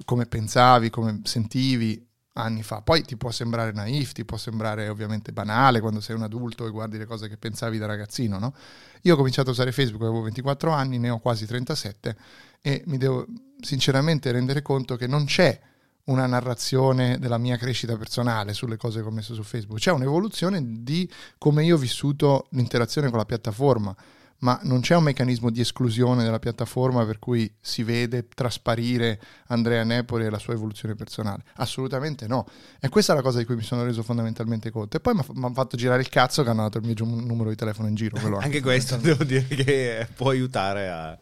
come 0.05 0.25
pensavi, 0.25 0.89
come 0.89 1.21
sentivi 1.23 2.05
anni 2.33 2.63
fa. 2.63 2.81
Poi 2.81 3.03
ti 3.03 3.17
può 3.17 3.31
sembrare 3.31 3.71
naif, 3.71 4.11
ti 4.11 4.23
può 4.23 4.37
sembrare 4.37 4.87
ovviamente 4.89 5.31
banale 5.31 5.79
quando 5.79 5.99
sei 5.99 6.15
un 6.15 6.23
adulto 6.23 6.65
e 6.67 6.69
guardi 6.69 6.97
le 6.97 7.05
cose 7.05 7.27
che 7.27 7.37
pensavi 7.37 7.77
da 7.77 7.87
ragazzino, 7.87 8.37
no? 8.37 8.53
Io 9.01 9.13
ho 9.13 9.17
cominciato 9.17 9.49
a 9.49 9.53
usare 9.53 9.71
Facebook, 9.71 10.03
avevo 10.03 10.21
24 10.21 10.71
anni, 10.71 10.97
ne 10.99 11.09
ho 11.09 11.19
quasi 11.19 11.45
37 11.45 12.15
e 12.61 12.83
mi 12.85 12.97
devo 12.97 13.25
sinceramente 13.59 14.31
rendere 14.31 14.61
conto 14.61 14.95
che 14.95 15.07
non 15.07 15.25
c'è 15.25 15.59
una 16.07 16.25
narrazione 16.25 17.17
della 17.19 17.37
mia 17.37 17.57
crescita 17.57 17.97
personale 17.97 18.53
sulle 18.53 18.77
cose 18.77 19.01
che 19.01 19.07
ho 19.07 19.11
messo 19.11 19.33
su 19.33 19.43
Facebook, 19.43 19.79
c'è 19.79 19.91
un'evoluzione 19.91 20.83
di 20.83 21.09
come 21.37 21.63
io 21.63 21.75
ho 21.75 21.79
vissuto 21.79 22.47
l'interazione 22.51 23.09
con 23.09 23.17
la 23.17 23.25
piattaforma 23.25 23.95
ma 24.39 24.59
non 24.63 24.81
c'è 24.81 24.95
un 24.95 25.03
meccanismo 25.03 25.49
di 25.49 25.61
esclusione 25.61 26.23
della 26.23 26.39
piattaforma 26.39 27.05
per 27.05 27.17
cui 27.17 27.51
si 27.59 27.83
vede 27.83 28.27
trasparire 28.27 29.19
Andrea 29.47 29.83
Nepoli 29.83 30.25
e 30.25 30.29
la 30.29 30.37
sua 30.37 30.53
evoluzione 30.53 30.95
personale. 30.95 31.43
Assolutamente 31.55 32.27
no. 32.27 32.45
E 32.79 32.89
questa 32.89 33.13
è 33.13 33.15
la 33.15 33.21
cosa 33.21 33.39
di 33.39 33.45
cui 33.45 33.55
mi 33.55 33.63
sono 33.63 33.83
reso 33.83 34.03
fondamentalmente 34.03 34.69
conto. 34.69 34.97
E 34.97 34.99
poi 34.99 35.15
mi 35.15 35.45
ha 35.45 35.53
fatto 35.53 35.75
girare 35.75 36.01
il 36.01 36.09
cazzo 36.09 36.43
che 36.43 36.49
hanno 36.49 36.63
dato 36.63 36.77
il 36.77 36.85
mio 36.85 36.93
numero 37.03 37.49
di 37.49 37.55
telefono 37.55 37.87
in 37.87 37.95
giro. 37.95 38.17
anche 38.37 38.61
questo 38.61 38.97
devo 38.97 39.23
dire 39.23 39.47
che 39.47 40.07
può 40.15 40.29
aiutare 40.29 40.89
a, 40.89 41.17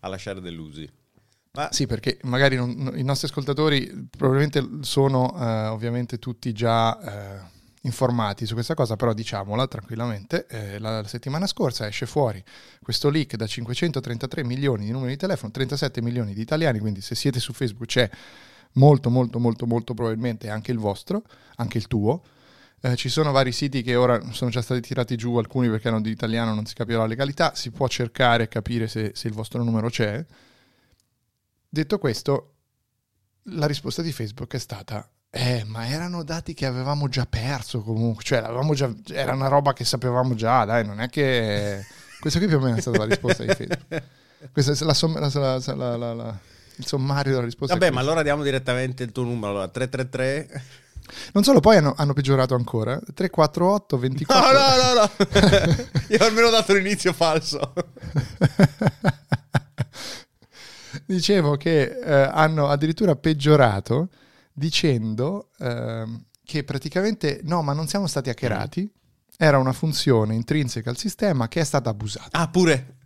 a 0.00 0.08
lasciare 0.08 0.40
delusi. 0.40 0.88
Ma... 1.52 1.68
Sì, 1.72 1.86
perché 1.86 2.18
magari 2.22 2.56
non, 2.56 2.92
i 2.94 3.02
nostri 3.02 3.28
ascoltatori 3.28 4.08
probabilmente 4.10 4.82
sono 4.82 5.34
eh, 5.38 5.66
ovviamente 5.66 6.18
tutti 6.18 6.52
già... 6.52 7.00
Eh, 7.00 7.56
informati 7.82 8.44
su 8.44 8.54
questa 8.54 8.74
cosa, 8.74 8.96
però 8.96 9.12
diciamola 9.12 9.66
tranquillamente, 9.66 10.46
eh, 10.48 10.78
la, 10.78 11.00
la, 11.00 11.08
settimana 11.08 11.46
scorsa 11.46 11.86
esce 11.86 12.06
fuori 12.06 12.42
questo 12.82 13.08
leak 13.08 13.36
da 13.36 13.46
533 13.46 14.44
milioni 14.44 14.84
di 14.84 14.90
numeri 14.90 15.12
di 15.12 15.16
telefono, 15.16 15.52
37 15.52 16.02
milioni 16.02 16.34
di 16.34 16.40
italiani, 16.40 16.80
quindi 16.80 17.00
se 17.00 17.14
siete 17.14 17.40
su 17.40 17.52
Facebook 17.52 17.86
c'è 17.86 18.10
molto 18.72 19.10
molto 19.10 19.38
molto 19.38 19.66
molto 19.66 19.94
probabilmente 19.94 20.50
anche 20.50 20.72
il 20.72 20.78
vostro, 20.78 21.22
anche 21.56 21.78
il 21.78 21.86
tuo. 21.86 22.22
Eh, 22.80 22.94
ci 22.94 23.08
sono 23.08 23.32
vari 23.32 23.50
siti 23.50 23.82
che 23.82 23.96
ora 23.96 24.20
sono 24.30 24.50
già 24.50 24.62
stati 24.62 24.80
tirati 24.80 25.16
giù, 25.16 25.36
alcuni 25.36 25.68
perché 25.68 25.88
erano 25.88 26.02
di 26.02 26.10
italiano, 26.10 26.54
non 26.54 26.64
si 26.64 26.74
capiva 26.74 27.00
la 27.00 27.06
legalità, 27.06 27.54
si 27.54 27.70
può 27.70 27.88
cercare 27.88 28.44
e 28.44 28.48
capire 28.48 28.86
se, 28.86 29.12
se 29.14 29.28
il 29.28 29.34
vostro 29.34 29.62
numero 29.64 29.88
c'è. 29.88 30.24
Detto 31.68 31.98
questo, 31.98 32.54
la 33.44 33.66
risposta 33.66 34.02
di 34.02 34.12
Facebook 34.12 34.54
è 34.54 34.58
stata 34.58 35.08
eh, 35.30 35.62
ma 35.66 35.86
erano 35.86 36.22
dati 36.22 36.54
che 36.54 36.64
avevamo 36.64 37.08
già 37.08 37.26
perso 37.26 37.82
comunque, 37.82 38.24
cioè 38.24 38.42
già, 38.72 38.90
era 39.12 39.34
una 39.34 39.48
roba 39.48 39.74
che 39.74 39.84
sapevamo 39.84 40.34
già, 40.34 40.64
dai, 40.64 40.86
non 40.86 41.00
è 41.00 41.08
che... 41.08 41.84
Questa 42.18 42.40
qui 42.40 42.48
più 42.48 42.56
o 42.56 42.60
meno 42.60 42.76
è 42.76 42.80
stata 42.80 42.98
la 42.98 43.04
risposta 43.04 43.44
di 43.44 43.54
Facebook. 43.54 44.02
Questo 44.50 44.72
è 44.72 44.76
la, 44.80 44.96
la, 45.20 45.96
la, 45.96 46.14
la, 46.14 46.38
il 46.76 46.86
sommario 46.86 47.32
della 47.32 47.44
risposta. 47.44 47.74
Vabbè, 47.74 47.92
ma 47.92 48.00
allora 48.00 48.22
diamo 48.22 48.42
direttamente 48.42 49.04
il 49.04 49.12
tuo 49.12 49.22
numero, 49.22 49.50
allora 49.50 49.68
333... 49.68 50.62
Non 51.32 51.44
solo, 51.44 51.60
poi 51.60 51.76
hanno, 51.76 51.94
hanno, 51.96 52.12
peggiorato 52.12 52.54
ancora. 52.54 52.98
348 52.98 53.98
24. 53.98 54.52
No, 54.52 54.58
no, 54.58 54.76
no, 54.76 55.00
no. 55.00 55.10
Io 56.08 56.18
ho 56.18 56.26
almeno 56.26 56.50
dato 56.50 56.74
l'inizio 56.74 57.12
falso. 57.12 57.72
Dicevo 61.08 61.56
che 61.56 61.84
eh, 61.84 62.12
hanno 62.12 62.68
addirittura 62.68 63.16
peggiorato 63.16 64.10
dicendo 64.52 65.48
ehm, 65.58 66.22
che 66.44 66.64
praticamente 66.64 67.40
no, 67.44 67.62
ma 67.62 67.72
non 67.72 67.88
siamo 67.88 68.06
stati 68.06 68.28
hackerati, 68.28 68.92
era 69.38 69.56
una 69.56 69.72
funzione 69.72 70.34
intrinseca 70.34 70.90
al 70.90 70.98
sistema 70.98 71.48
che 71.48 71.60
è 71.60 71.64
stata 71.64 71.88
abusata. 71.88 72.38
Ah, 72.38 72.50
pure. 72.50 72.96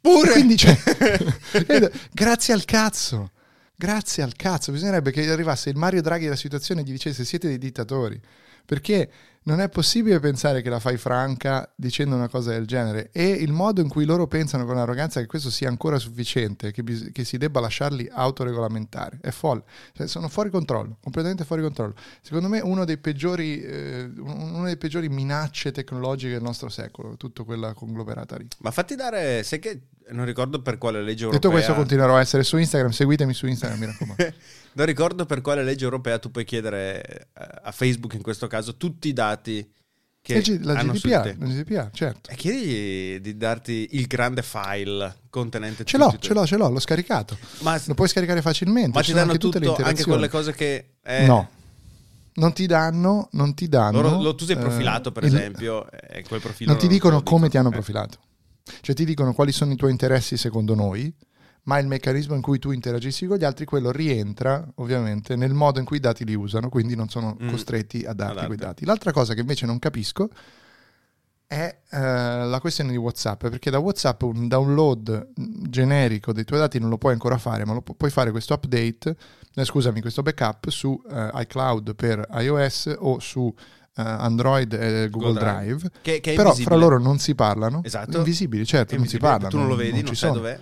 Pure. 0.00 0.32
Quindi 0.32 0.56
cioè, 0.56 0.74
grazie 2.10 2.54
al 2.54 2.64
cazzo. 2.64 3.32
Grazie 3.76 4.22
al 4.22 4.34
cazzo. 4.36 4.72
Bisognerebbe 4.72 5.10
che 5.10 5.30
arrivasse 5.30 5.68
il 5.68 5.76
Mario 5.76 6.00
Draghi 6.00 6.24
della 6.24 6.36
situazione 6.36 6.80
e 6.80 6.84
gli 6.84 6.92
dicesse 6.92 7.26
siete 7.26 7.46
dei 7.46 7.58
dittatori. 7.58 8.18
Perché 8.64 9.10
non 9.42 9.60
è 9.60 9.68
possibile 9.70 10.20
pensare 10.20 10.60
che 10.60 10.68
la 10.68 10.80
fai 10.80 10.98
franca 10.98 11.70
dicendo 11.74 12.14
una 12.14 12.28
cosa 12.28 12.50
del 12.50 12.66
genere 12.66 13.08
e 13.12 13.26
il 13.26 13.52
modo 13.52 13.80
in 13.80 13.88
cui 13.88 14.04
loro 14.04 14.26
pensano 14.26 14.66
con 14.66 14.76
arroganza 14.76 15.20
che 15.20 15.26
questo 15.26 15.50
sia 15.50 15.68
ancora 15.68 15.98
sufficiente, 15.98 16.72
che, 16.72 16.82
bis- 16.82 17.10
che 17.10 17.24
si 17.24 17.38
debba 17.38 17.60
lasciarli 17.60 18.08
autoregolamentare, 18.12 19.18
è 19.22 19.30
folle. 19.30 19.62
Cioè, 19.92 20.06
sono 20.06 20.28
fuori 20.28 20.50
controllo, 20.50 20.98
completamente 21.00 21.44
fuori 21.44 21.62
controllo. 21.62 21.94
Secondo 22.20 22.48
me 22.48 22.60
uno 22.60 22.84
dei 22.84 22.98
peggiori, 22.98 23.62
eh, 23.62 24.10
una 24.18 24.64
delle 24.64 24.76
peggiori 24.76 25.08
minacce 25.08 25.72
tecnologiche 25.72 26.32
del 26.32 26.42
nostro 26.42 26.68
secolo, 26.68 27.16
tutta 27.16 27.42
quella 27.42 27.72
conglomerata 27.72 28.36
lì. 28.36 28.46
Ma 28.58 28.70
fatti 28.70 28.94
dare, 28.94 29.42
sai 29.42 29.58
che 29.58 29.80
non 30.12 30.24
ricordo 30.24 30.60
per 30.60 30.78
quale 30.78 31.02
legge 31.02 31.24
europea... 31.24 31.40
Detto 31.40 31.50
questo 31.50 31.74
continuerò 31.74 32.16
a 32.16 32.20
essere 32.20 32.42
su 32.42 32.56
Instagram, 32.56 32.90
seguitemi 32.90 33.32
su 33.32 33.46
Instagram, 33.46 33.78
mi 33.78 33.86
raccomando. 33.86 34.24
non 34.72 34.86
ricordo 34.86 35.26
per 35.26 35.40
quale 35.40 35.64
legge 35.64 35.84
europea 35.84 36.18
tu 36.18 36.30
puoi 36.30 36.44
chiedere 36.44 37.02
eh, 37.02 37.46
a 37.62 37.72
Facebook 37.72 38.14
in 38.14 38.22
questo 38.22 38.46
caso 38.46 38.76
tutti 38.76 39.08
i 39.08 39.12
dati 39.12 39.30
che 40.22 40.40
G- 40.40 40.60
la 40.62 40.74
hanno 40.74 40.92
GDPR, 40.92 41.34
la 41.38 41.46
GDPR, 41.46 41.90
certo. 41.92 42.30
E 42.30 42.34
chiedi 42.34 43.20
di 43.20 43.36
darti 43.36 43.88
il 43.92 44.06
grande 44.06 44.42
file 44.42 45.16
contenente 45.30 45.84
ce 45.84 45.96
l'ho, 45.96 46.14
ce 46.18 46.34
l'ho, 46.34 46.46
ce 46.46 46.56
l'ho, 46.56 46.68
l'ho 46.68 46.78
scaricato. 46.78 47.38
Ma 47.60 47.80
lo 47.84 47.94
puoi 47.94 48.08
scaricare 48.08 48.42
facilmente. 48.42 48.96
Ma 48.96 49.02
ci 49.02 49.12
danno 49.12 49.32
tutto, 49.38 49.58
tutte 49.58 49.82
le 49.82 49.88
anche 49.88 50.04
quelle 50.04 50.28
cose 50.28 50.52
che... 50.52 50.96
È... 51.00 51.26
No. 51.26 51.48
Non 52.32 52.52
ti 52.52 52.66
danno, 52.66 53.28
non 53.32 53.54
ti 53.54 53.68
danno. 53.68 54.00
Loro, 54.00 54.20
lo, 54.22 54.34
tu 54.34 54.44
sei 54.44 54.56
profilato, 54.56 55.08
eh, 55.08 55.12
per 55.12 55.24
esempio, 55.24 55.86
il, 56.14 56.26
quel 56.26 56.40
profilo. 56.40 56.70
Non 56.70 56.80
ti 56.80 56.86
dicono 56.86 57.22
come 57.22 57.48
ti 57.48 57.58
hanno 57.58 57.68
eh. 57.68 57.72
profilato. 57.72 58.18
Cioè 58.80 58.94
ti 58.94 59.04
dicono 59.04 59.32
quali 59.32 59.52
sono 59.52 59.72
i 59.72 59.76
tuoi 59.76 59.90
interessi 59.90 60.36
secondo 60.36 60.74
noi, 60.74 61.12
ma 61.64 61.78
il 61.78 61.86
meccanismo 61.86 62.34
in 62.34 62.40
cui 62.40 62.58
tu 62.58 62.70
interagisci 62.70 63.26
con 63.26 63.36
gli 63.36 63.44
altri, 63.44 63.64
quello 63.64 63.90
rientra 63.90 64.66
ovviamente 64.76 65.36
nel 65.36 65.52
modo 65.52 65.78
in 65.78 65.84
cui 65.84 65.98
i 65.98 66.00
dati 66.00 66.24
li 66.24 66.34
usano, 66.34 66.68
quindi 66.68 66.96
non 66.96 67.08
sono 67.08 67.36
mm. 67.40 67.48
costretti 67.48 68.04
a 68.04 68.12
darti 68.12 68.46
quei 68.46 68.56
dati. 68.56 68.84
L'altra 68.84 69.12
cosa 69.12 69.34
che 69.34 69.40
invece 69.40 69.66
non 69.66 69.78
capisco 69.78 70.28
è 71.46 71.80
uh, 71.90 71.96
la 72.48 72.58
questione 72.60 72.90
di 72.90 72.96
WhatsApp, 72.96 73.48
perché 73.48 73.70
da 73.70 73.78
WhatsApp 73.78 74.22
un 74.22 74.46
download 74.46 75.30
generico 75.68 76.32
dei 76.32 76.44
tuoi 76.44 76.60
dati 76.60 76.78
non 76.78 76.88
lo 76.90 76.98
puoi 76.98 77.12
ancora 77.12 77.38
fare, 77.38 77.64
ma 77.64 77.72
lo 77.72 77.82
pu- 77.82 77.96
puoi 77.96 78.10
fare 78.10 78.30
questo 78.30 78.54
update, 78.54 79.16
eh, 79.54 79.64
scusami, 79.64 80.00
questo 80.00 80.22
backup 80.22 80.68
su 80.68 80.88
uh, 80.90 81.38
iCloud 81.40 81.94
per 81.94 82.26
iOS 82.32 82.94
o 82.98 83.18
su 83.18 83.52
Uh, 83.92 84.02
Android 84.02 84.72
e 84.72 85.10
Google, 85.10 85.32
Google 85.32 85.40
Drive, 85.40 85.76
Drive. 85.76 85.90
Che, 86.00 86.20
che 86.20 86.34
però 86.34 86.54
fra 86.54 86.76
loro 86.76 87.00
non 87.00 87.18
si 87.18 87.34
parlano. 87.34 87.82
Esatto. 87.82 88.18
Invisibili, 88.18 88.64
certo, 88.64 88.96
non 88.96 89.06
si 89.06 89.18
parlano. 89.18 89.48
Tu 89.48 89.58
non 89.58 89.66
lo 89.66 89.74
vedi, 89.74 89.96
non, 89.96 90.04
non 90.04 90.14
sai 90.14 90.32
dov'è. 90.32 90.60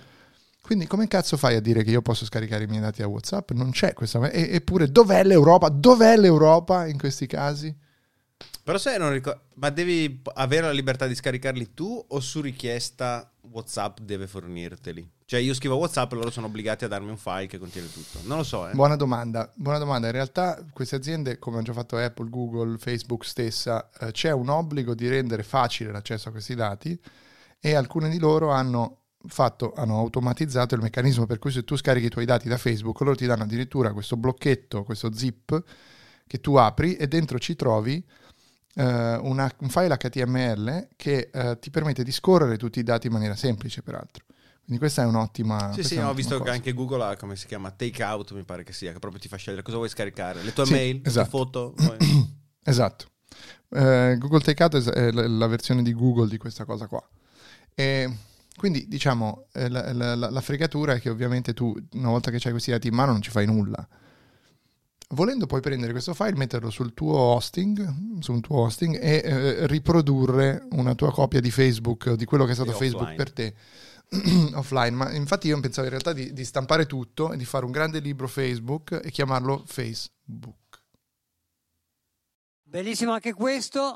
Quindi 0.69 0.85
come 0.85 1.07
cazzo 1.07 1.35
fai 1.35 1.55
a 1.55 1.61
dire 1.61 1.81
che 1.81 1.89
io 1.89 2.03
posso 2.03 2.25
scaricare 2.25 2.65
i 2.65 2.67
miei 2.67 2.79
dati 2.79 3.01
a 3.01 3.07
WhatsApp? 3.07 3.53
Non 3.53 3.71
c'è 3.71 3.93
questa... 3.93 4.29
E, 4.29 4.53
eppure 4.53 4.91
dov'è 4.91 5.23
l'Europa? 5.23 5.67
Dov'è 5.67 6.15
l'Europa 6.15 6.85
in 6.85 6.99
questi 6.99 7.25
casi? 7.25 7.75
Però 8.61 8.77
sai, 8.77 8.99
non 8.99 9.11
ricordo... 9.11 9.45
Ma 9.55 9.71
devi 9.71 10.21
avere 10.35 10.67
la 10.67 10.71
libertà 10.71 11.07
di 11.07 11.15
scaricarli 11.15 11.73
tu 11.73 12.05
o 12.09 12.19
su 12.19 12.39
richiesta 12.39 13.33
WhatsApp 13.49 13.97
deve 14.01 14.27
fornirteli? 14.27 15.09
Cioè 15.25 15.39
io 15.39 15.55
scrivo 15.55 15.77
WhatsApp 15.77 16.11
e 16.11 16.15
loro 16.17 16.29
sono 16.29 16.45
obbligati 16.45 16.85
a 16.85 16.87
darmi 16.87 17.09
un 17.09 17.17
file 17.17 17.47
che 17.47 17.57
contiene 17.57 17.91
tutto. 17.91 18.19
Non 18.25 18.37
lo 18.37 18.43
so. 18.43 18.69
Eh. 18.69 18.73
Buona 18.73 18.95
domanda. 18.95 19.51
Buona 19.55 19.79
domanda. 19.79 20.05
In 20.05 20.13
realtà 20.13 20.63
queste 20.71 20.97
aziende, 20.97 21.39
come 21.39 21.55
hanno 21.55 21.65
già 21.65 21.73
fatto 21.73 21.97
Apple, 21.97 22.29
Google, 22.29 22.77
Facebook 22.77 23.25
stessa, 23.25 23.89
eh, 23.99 24.11
c'è 24.11 24.29
un 24.29 24.49
obbligo 24.49 24.93
di 24.93 25.07
rendere 25.07 25.41
facile 25.41 25.91
l'accesso 25.91 26.29
a 26.29 26.31
questi 26.31 26.53
dati 26.53 26.95
e 27.59 27.73
alcune 27.73 28.09
di 28.09 28.19
loro 28.19 28.51
hanno 28.51 28.97
fatto, 29.27 29.73
hanno 29.75 29.97
automatizzato 29.97 30.75
il 30.75 30.81
meccanismo 30.81 31.25
per 31.25 31.39
cui 31.39 31.51
se 31.51 31.63
tu 31.63 31.75
scarichi 31.75 32.07
i 32.07 32.09
tuoi 32.09 32.25
dati 32.25 32.47
da 32.47 32.57
Facebook, 32.57 32.99
loro 33.01 33.15
ti 33.15 33.25
danno 33.25 33.43
addirittura 33.43 33.91
questo 33.91 34.15
blocchetto, 34.17 34.83
questo 34.83 35.13
zip 35.13 35.63
che 36.25 36.39
tu 36.39 36.55
apri 36.55 36.95
e 36.95 37.07
dentro 37.07 37.39
ci 37.39 37.55
trovi 37.55 38.03
Uh, 38.75 38.83
una, 39.27 39.51
un 39.57 39.67
file 39.67 39.97
HTML 39.97 40.89
che 40.95 41.31
uh, 41.33 41.57
ti 41.59 41.69
permette 41.69 42.03
di 42.03 42.11
scorrere 42.11 42.55
tutti 42.55 42.79
i 42.79 42.83
dati 42.83 43.07
in 43.07 43.13
maniera 43.13 43.35
semplice, 43.35 43.81
peraltro. 43.81 44.23
Quindi 44.69 44.77
questa 44.77 45.01
è 45.01 45.05
un'ottima. 45.05 45.73
Sì, 45.73 45.83
sì, 45.83 45.97
ho 45.97 46.13
visto 46.13 46.37
cosa. 46.37 46.51
che 46.51 46.55
anche 46.55 46.73
Google 46.73 47.03
ha 47.03 47.17
come 47.17 47.35
si 47.35 47.47
chiama 47.47 47.71
take 47.71 48.01
out, 48.03 48.31
mi 48.33 48.43
pare 48.43 48.63
che 48.63 48.71
sia, 48.71 48.93
che 48.93 48.99
proprio 48.99 49.19
ti 49.19 49.27
fa 49.27 49.35
scegliere 49.35 49.63
cosa 49.63 49.77
vuoi 49.77 49.89
scaricare, 49.89 50.43
le 50.43 50.53
tue 50.53 50.65
sì, 50.65 50.71
mail, 50.71 51.01
esatto. 51.03 51.23
le 51.23 51.29
foto. 51.29 51.73
esatto. 52.63 53.05
Uh, 53.69 54.15
Google 54.17 54.41
Takeout 54.41 54.91
è 54.91 55.11
la, 55.11 55.27
la, 55.27 55.47
versione 55.47 55.81
di 55.81 55.91
Google 55.91 56.29
di 56.29 56.37
questa 56.37 56.65
cosa 56.65 56.85
qua. 56.85 57.03
E 57.73 58.15
quindi 58.59 58.89
diciamo 58.89 59.47
eh, 59.53 59.69
la, 59.69 59.93
la, 59.93 60.15
la, 60.15 60.41
fregatura 60.41 60.93
è 60.93 60.99
che 60.99 61.09
ovviamente 61.09 61.53
tu 61.53 61.73
una 61.93 62.09
volta 62.09 62.29
che 62.29 62.41
hai 62.43 62.51
questi 62.51 62.71
dati 62.71 62.89
in 62.89 62.93
mano 62.93 63.13
non 63.13 63.21
ci 63.21 63.31
fai 63.31 63.45
nulla. 63.45 63.87
Volendo 65.11 65.45
poi 65.45 65.61
prendere 65.61 65.93
questo 65.93 66.13
file, 66.13 66.35
metterlo 66.35 66.69
sul 66.69 66.93
tuo 66.93 67.17
hosting, 67.17 68.19
su 68.19 68.33
un 68.33 68.41
tuo 68.41 68.63
hosting 68.63 68.99
e 69.01 69.21
eh, 69.23 69.67
riprodurre 69.67 70.67
una 70.71 70.93
tua 70.93 71.11
copia 71.11 71.39
di 71.39 71.49
Facebook, 71.49 72.11
di 72.13 72.25
quello 72.25 72.43
che 72.43 72.51
è 72.51 72.53
stato 72.53 72.73
Facebook 72.73 73.15
per 73.15 73.31
te 73.31 73.55
offline, 74.53 74.91
ma 74.91 75.11
infatti 75.13 75.47
io 75.47 75.59
pensavo 75.61 75.85
in 75.87 75.91
realtà 75.91 76.11
di, 76.11 76.33
di, 76.33 76.43
stampare 76.43 76.85
tutto 76.85 77.31
e 77.31 77.37
di 77.37 77.45
fare 77.45 77.63
un 77.63 77.71
grande 77.71 77.99
libro 77.99 78.27
Facebook 78.27 78.99
e 79.01 79.09
chiamarlo 79.09 79.63
Facebook. 79.65 80.57
Bellissimo 82.63 83.13
anche 83.13 83.33
questo. 83.33 83.95